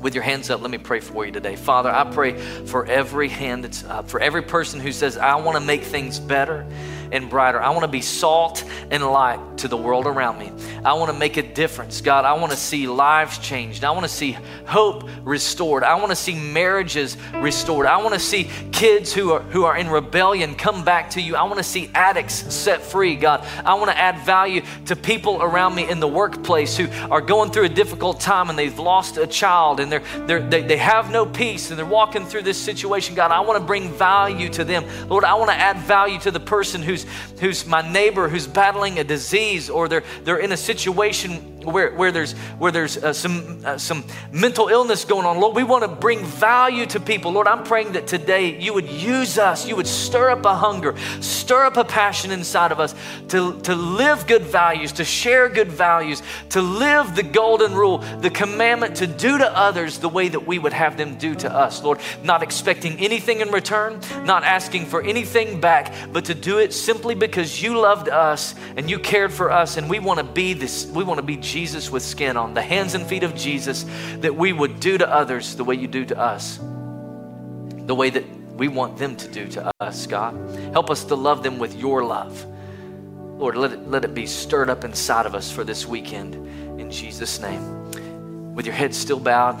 with 0.00 0.14
your 0.14 0.24
hands 0.24 0.50
up, 0.50 0.60
let 0.60 0.70
me 0.70 0.78
pray 0.78 1.00
for 1.00 1.24
you 1.24 1.32
today. 1.32 1.56
Father, 1.56 1.90
I 1.90 2.04
pray 2.04 2.38
for 2.66 2.86
every 2.86 3.28
hand 3.28 3.64
that's 3.64 3.84
up, 3.84 4.08
for 4.08 4.20
every 4.20 4.42
person 4.42 4.80
who 4.80 4.92
says, 4.92 5.16
I 5.16 5.36
want 5.36 5.56
to 5.56 5.64
make 5.64 5.82
things 5.82 6.20
better 6.20 6.66
and 7.12 7.28
brighter. 7.30 7.60
I 7.60 7.70
want 7.70 7.82
to 7.82 7.88
be 7.88 8.02
salt 8.02 8.64
and 8.90 9.04
light 9.04 9.58
to 9.58 9.68
the 9.68 9.76
world 9.76 10.06
around 10.06 10.38
me. 10.38 10.52
I 10.84 10.94
want 10.94 11.10
to 11.10 11.18
make 11.18 11.36
a 11.36 11.42
difference. 11.42 12.00
God, 12.00 12.24
I 12.24 12.34
want 12.34 12.52
to 12.52 12.58
see 12.58 12.86
lives 12.86 13.38
changed. 13.38 13.84
I 13.84 13.90
want 13.90 14.04
to 14.04 14.08
see 14.08 14.36
hope 14.66 15.08
restored. 15.22 15.82
I 15.82 15.96
want 15.96 16.10
to 16.10 16.16
see 16.16 16.34
marriages 16.34 17.16
restored. 17.34 17.86
I 17.86 17.96
want 17.98 18.14
to 18.14 18.20
see 18.20 18.50
kids 18.72 19.12
who 19.12 19.32
are, 19.32 19.40
who 19.40 19.64
are 19.64 19.76
in 19.76 19.88
rebellion 19.88 20.54
come 20.54 20.84
back 20.84 21.10
to 21.10 21.20
you. 21.20 21.36
I 21.36 21.42
want 21.44 21.56
to 21.56 21.64
see 21.64 21.90
addicts 21.94 22.54
set 22.54 22.82
free, 22.82 23.16
God. 23.16 23.46
I 23.64 23.74
want 23.74 23.90
to 23.90 23.98
add 23.98 24.18
value 24.24 24.62
to 24.86 24.96
people 24.96 25.42
around 25.42 25.74
me 25.74 25.88
in 25.88 26.00
the 26.00 26.08
workplace 26.08 26.76
who 26.76 26.88
are 27.10 27.20
going 27.20 27.50
through 27.50 27.64
a 27.64 27.68
difficult 27.68 28.20
time 28.20 28.50
and 28.50 28.58
they've 28.58 28.78
lost 28.78 29.16
a 29.16 29.26
child 29.26 29.80
and 29.80 29.90
they're, 29.90 30.02
they're, 30.26 30.40
they, 30.40 30.62
they 30.62 30.76
have 30.76 31.10
no 31.10 31.26
peace 31.26 31.70
and 31.70 31.78
they're 31.78 31.86
walking 31.86 32.24
through 32.24 32.42
this 32.42 32.58
situation. 32.58 33.14
God, 33.14 33.30
I 33.30 33.40
want 33.40 33.58
to 33.58 33.64
bring 33.64 33.92
value 33.92 34.48
to 34.50 34.64
them. 34.64 34.84
Lord, 35.08 35.24
I 35.24 35.34
want 35.34 35.50
to 35.50 35.56
add 35.56 35.78
value 35.78 36.18
to 36.20 36.30
the 36.30 36.40
person 36.40 36.82
who's, 37.04 37.40
who's 37.40 37.66
my 37.66 37.82
neighbor 37.92 38.28
who's 38.28 38.46
battling 38.46 38.98
a 38.98 39.04
disease 39.04 39.68
or 39.68 39.88
they're, 39.88 40.04
they're 40.24 40.38
in 40.38 40.52
a 40.52 40.56
situation 40.56 41.55
where, 41.72 41.92
where 41.92 42.12
there's, 42.12 42.32
where 42.58 42.72
there's 42.72 42.96
uh, 42.96 43.12
some, 43.12 43.60
uh, 43.64 43.78
some 43.78 44.04
mental 44.32 44.68
illness 44.68 45.04
going 45.04 45.26
on. 45.26 45.38
Lord, 45.38 45.56
we 45.56 45.64
want 45.64 45.82
to 45.82 45.88
bring 45.88 46.24
value 46.24 46.86
to 46.86 47.00
people. 47.00 47.32
Lord, 47.32 47.48
I'm 47.48 47.64
praying 47.64 47.92
that 47.92 48.06
today 48.06 48.60
you 48.60 48.72
would 48.72 48.88
use 48.88 49.38
us, 49.38 49.66
you 49.66 49.76
would 49.76 49.86
stir 49.86 50.30
up 50.30 50.44
a 50.44 50.54
hunger, 50.54 50.94
stir 51.20 51.64
up 51.64 51.76
a 51.76 51.84
passion 51.84 52.30
inside 52.30 52.72
of 52.72 52.80
us 52.80 52.94
to, 53.28 53.60
to 53.62 53.74
live 53.74 54.26
good 54.26 54.42
values, 54.42 54.92
to 54.92 55.04
share 55.04 55.48
good 55.48 55.70
values, 55.70 56.22
to 56.50 56.62
live 56.62 57.16
the 57.16 57.22
golden 57.22 57.74
rule, 57.74 57.98
the 57.98 58.30
commandment 58.30 58.96
to 58.96 59.06
do 59.06 59.38
to 59.38 59.56
others 59.56 59.98
the 59.98 60.08
way 60.08 60.28
that 60.28 60.46
we 60.46 60.58
would 60.58 60.72
have 60.72 60.96
them 60.96 61.16
do 61.16 61.34
to 61.34 61.52
us. 61.52 61.82
Lord, 61.82 61.98
not 62.22 62.42
expecting 62.42 62.98
anything 63.00 63.40
in 63.40 63.50
return, 63.50 64.00
not 64.24 64.44
asking 64.44 64.86
for 64.86 65.02
anything 65.02 65.60
back, 65.60 65.92
but 66.12 66.26
to 66.26 66.34
do 66.34 66.58
it 66.58 66.72
simply 66.72 67.14
because 67.14 67.60
you 67.60 67.78
loved 67.78 68.08
us 68.08 68.54
and 68.76 68.88
you 68.88 68.98
cared 68.98 69.32
for 69.32 69.50
us 69.50 69.76
and 69.76 69.90
we 69.90 69.98
want 69.98 70.18
to 70.18 70.24
be 70.24 70.52
this, 70.52 70.86
we 70.86 71.02
want 71.02 71.18
to 71.18 71.26
be 71.26 71.36
Jesus 71.36 71.55
Jesus 71.56 71.90
with 71.90 72.02
skin 72.02 72.36
on, 72.36 72.52
the 72.52 72.60
hands 72.60 72.94
and 72.94 73.06
feet 73.06 73.22
of 73.22 73.34
Jesus, 73.34 73.86
that 74.18 74.36
we 74.36 74.52
would 74.52 74.78
do 74.78 74.98
to 74.98 75.08
others 75.08 75.56
the 75.56 75.64
way 75.64 75.74
you 75.74 75.88
do 75.88 76.04
to 76.04 76.18
us, 76.18 76.58
the 76.58 77.94
way 77.94 78.10
that 78.10 78.24
we 78.58 78.68
want 78.68 78.98
them 78.98 79.16
to 79.16 79.26
do 79.26 79.48
to 79.48 79.72
us, 79.80 80.06
God. 80.06 80.34
Help 80.74 80.90
us 80.90 81.04
to 81.04 81.14
love 81.14 81.42
them 81.42 81.58
with 81.58 81.74
your 81.74 82.04
love. 82.04 82.44
Lord, 83.38 83.56
let 83.56 83.72
it, 83.72 83.88
let 83.88 84.04
it 84.04 84.12
be 84.12 84.26
stirred 84.26 84.68
up 84.68 84.84
inside 84.84 85.24
of 85.24 85.34
us 85.34 85.50
for 85.50 85.64
this 85.64 85.86
weekend 85.86 86.34
in 86.78 86.90
Jesus' 86.90 87.40
name. 87.40 88.54
With 88.54 88.66
your 88.66 88.74
head 88.74 88.94
still 88.94 89.18
bowed, 89.18 89.56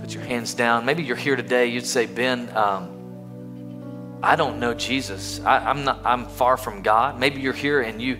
put 0.00 0.14
your 0.14 0.24
hands 0.24 0.54
down. 0.54 0.86
Maybe 0.86 1.02
you're 1.02 1.14
here 1.14 1.36
today, 1.36 1.66
you'd 1.66 1.84
say, 1.84 2.06
Ben, 2.06 2.48
um, 2.56 4.18
I 4.22 4.36
don't 4.36 4.58
know 4.58 4.72
Jesus. 4.72 5.40
I, 5.40 5.68
am 5.70 5.84
not, 5.84 6.00
I'm 6.06 6.24
far 6.24 6.56
from 6.56 6.80
God. 6.80 7.20
Maybe 7.20 7.42
you're 7.42 7.52
here 7.52 7.82
and 7.82 8.00
you 8.00 8.18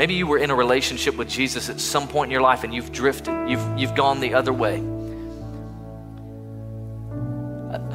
Maybe 0.00 0.14
you 0.14 0.26
were 0.26 0.38
in 0.38 0.50
a 0.50 0.54
relationship 0.54 1.18
with 1.18 1.28
Jesus 1.28 1.68
at 1.68 1.78
some 1.78 2.08
point 2.08 2.28
in 2.28 2.32
your 2.32 2.40
life 2.40 2.64
and 2.64 2.72
you've 2.72 2.90
drifted, 2.90 3.50
you've, 3.50 3.78
you've 3.78 3.94
gone 3.94 4.18
the 4.20 4.32
other 4.32 4.50
way. 4.50 4.78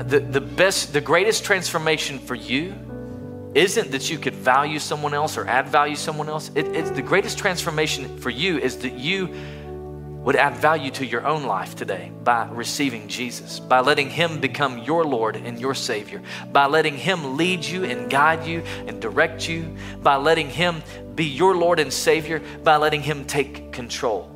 The, 0.03 0.19
the 0.19 0.39
best, 0.39 0.93
the 0.93 1.01
greatest 1.01 1.43
transformation 1.43 2.19
for 2.19 2.35
you 2.35 2.75
isn't 3.55 3.89
that 3.89 4.07
you 4.11 4.19
could 4.19 4.35
value 4.35 4.77
someone 4.77 5.15
else 5.15 5.35
or 5.35 5.47
add 5.47 5.67
value 5.67 5.95
someone 5.95 6.29
else. 6.29 6.51
It, 6.53 6.67
it's 6.75 6.91
the 6.91 7.01
greatest 7.01 7.39
transformation 7.39 8.19
for 8.19 8.29
you 8.29 8.59
is 8.59 8.77
that 8.77 8.99
you 8.99 9.33
would 10.25 10.35
add 10.35 10.57
value 10.57 10.89
to 10.89 11.05
your 11.05 11.25
own 11.25 11.43
life 11.43 11.75
today 11.75 12.11
by 12.23 12.49
receiving 12.49 13.07
Jesus, 13.07 13.59
by 13.59 13.79
letting 13.79 14.09
Him 14.09 14.39
become 14.39 14.79
your 14.79 15.05
Lord 15.05 15.35
and 15.35 15.59
your 15.59 15.75
Savior, 15.75 16.21
by 16.51 16.65
letting 16.65 16.97
Him 16.97 17.37
lead 17.37 17.63
you 17.63 17.85
and 17.85 18.09
guide 18.09 18.45
you 18.45 18.61
and 18.87 18.99
direct 18.99 19.47
you, 19.47 19.77
by 20.01 20.15
letting 20.15 20.49
Him 20.49 20.81
be 21.13 21.25
your 21.25 21.55
Lord 21.55 21.79
and 21.79 21.93
Savior, 21.93 22.41
by 22.63 22.77
letting 22.77 23.03
Him 23.03 23.25
take 23.25 23.71
control. 23.71 24.31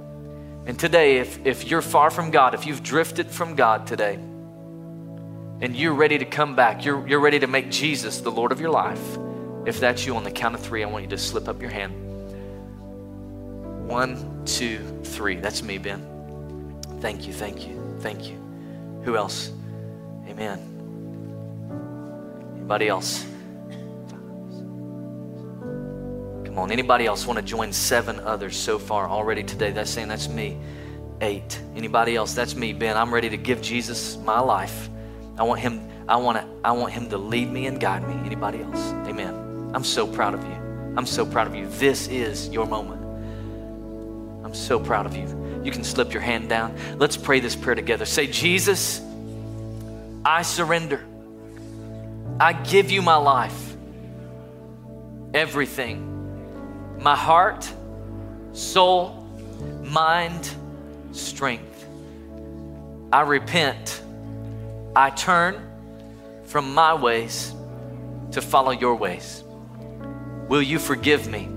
And 0.68 0.78
today, 0.80 1.18
if, 1.18 1.44
if 1.44 1.68
you're 1.68 1.82
far 1.82 2.12
from 2.12 2.30
God, 2.30 2.54
if 2.54 2.68
you've 2.68 2.84
drifted 2.84 3.28
from 3.32 3.56
God 3.56 3.88
today, 3.88 4.14
and 5.62 5.76
you're 5.76 5.96
ready 5.96 6.20
to 6.20 6.26
come 6.26 6.56
back, 6.56 6.86
you're, 6.86 7.06
you're 7.08 7.20
ready 7.20 7.40
to 7.40 7.48
make 7.48 7.72
Jesus 7.72 8.22
the 8.22 8.32
Lord 8.32 8.52
of 8.52 8.62
your 8.62 8.70
life, 8.70 9.18
if 9.66 9.80
that's 9.80 10.06
you 10.06 10.16
on 10.16 10.24
the 10.24 10.32
count 10.32 10.54
of 10.54 10.62
three, 10.62 10.84
I 10.84 10.88
want 10.88 11.04
you 11.04 11.10
to 11.10 11.18
slip 11.18 11.48
up 11.48 11.60
your 11.60 11.72
hand. 11.72 12.09
One, 13.90 14.46
two, 14.46 14.78
three. 15.04 15.38
That's 15.38 15.64
me, 15.64 15.80
Ben. 15.80 16.06
Thank 17.00 17.26
you, 17.26 17.34
thank 17.34 17.68
you, 17.68 17.98
thank 18.02 18.30
you. 18.30 18.38
Who 19.04 19.18
else? 19.18 19.52
Amen. 20.28 20.60
Anybody 22.56 22.88
else? 22.88 23.26
Come 26.46 26.60
on. 26.60 26.72
Anybody 26.72 27.08
else 27.08 27.26
want 27.26 27.40
to 27.40 27.44
join 27.44 27.74
seven 27.74 28.20
others 28.20 28.56
so 28.56 28.78
far 28.78 29.10
already 29.10 29.42
today? 29.42 29.72
That's 29.72 29.90
saying 29.90 30.10
that's 30.10 30.30
me. 30.30 30.60
Eight. 31.22 31.60
Anybody 31.76 32.16
else? 32.16 32.36
That's 32.36 32.54
me, 32.54 32.74
Ben. 32.74 32.96
I'm 32.96 33.12
ready 33.12 33.32
to 33.32 33.38
give 33.38 33.60
Jesus 33.60 34.18
my 34.18 34.40
life. 34.40 34.88
I 35.36 35.42
want 35.42 35.62
him, 35.62 35.90
I 36.08 36.16
want 36.16 36.38
to, 36.38 36.48
I 36.64 36.74
want 36.74 36.94
him 36.94 37.10
to 37.10 37.18
lead 37.18 37.52
me 37.52 37.66
and 37.66 37.80
guide 37.80 38.08
me. 38.08 38.14
Anybody 38.24 38.62
else? 38.62 38.92
Amen. 39.08 39.72
I'm 39.74 39.84
so 39.84 40.06
proud 40.06 40.36
of 40.36 40.44
you. 40.44 40.94
I'm 40.96 41.08
so 41.08 41.26
proud 41.26 41.48
of 41.48 41.56
you. 41.56 41.68
This 41.70 42.08
is 42.08 42.50
your 42.50 42.68
moment. 42.68 43.09
I'm 44.50 44.56
so 44.56 44.80
proud 44.80 45.06
of 45.06 45.16
you. 45.16 45.62
You 45.64 45.72
can 45.72 45.84
slip 45.84 46.12
your 46.12 46.24
hand 46.24 46.50
down. 46.50 46.76
Let's 46.98 47.16
pray 47.16 47.40
this 47.40 47.56
prayer 47.56 47.76
together. 47.76 48.04
Say, 48.06 48.26
Jesus, 48.26 49.00
I 50.26 50.42
surrender. 50.42 51.06
I 52.40 52.54
give 52.54 52.90
you 52.90 53.04
my 53.04 53.18
life, 53.18 53.76
everything, 55.36 56.98
my 57.00 57.16
heart, 57.16 57.72
soul, 58.54 59.24
mind, 59.84 60.50
strength. 61.12 61.86
I 63.14 63.22
repent. 63.22 64.02
I 64.96 65.12
turn 65.12 65.62
from 66.46 66.74
my 66.74 66.96
ways 66.96 67.54
to 68.32 68.42
follow 68.42 68.72
your 68.72 68.96
ways. 68.96 69.44
Will 70.48 70.64
you 70.64 70.80
forgive 70.80 71.28
me? 71.28 71.48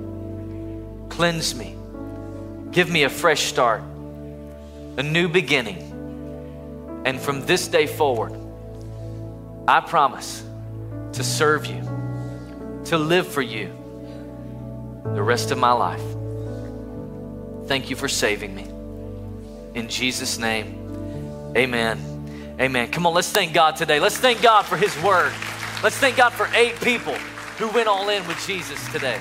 Cleanse 1.09 1.55
me. 1.55 1.77
Give 2.73 2.89
me 2.89 3.05
a 3.05 3.11
fresh 3.11 3.43
start, 3.45 3.83
a 4.97 5.03
new 5.03 5.29
beginning. 5.29 5.91
And 7.05 7.21
from 7.21 7.45
this 7.45 7.69
day 7.69 7.87
forward, 7.87 8.33
I 9.69 9.81
promise 9.81 10.43
to 11.13 11.23
serve 11.23 11.67
you, 11.67 11.83
to 12.87 12.97
live 12.97 13.29
for 13.29 13.43
you 13.43 13.67
the 15.05 15.23
rest 15.23 15.51
of 15.51 15.59
my 15.59 15.73
life. 15.73 16.03
Thank 17.67 17.91
you 17.91 17.97
for 17.97 18.09
saving 18.09 18.55
me. 18.55 18.65
In 19.75 19.89
Jesus' 19.89 20.39
name, 20.39 21.53
amen. 21.57 22.57
Amen. 22.59 22.91
Come 22.91 23.07
on, 23.07 23.15
let's 23.15 23.31
thank 23.31 23.53
God 23.53 23.77
today. 23.77 24.01
Let's 24.01 24.17
thank 24.17 24.41
God 24.41 24.63
for 24.63 24.77
His 24.77 24.97
word. 25.03 25.33
Let's 25.83 25.97
thank 25.97 26.17
God 26.17 26.31
for 26.31 26.49
eight 26.55 26.77
people 26.81 27.15
who 27.59 27.69
went 27.69 27.89
all 27.89 28.09
in 28.09 28.27
with 28.27 28.39
Jesus 28.47 28.81
today. 28.93 29.19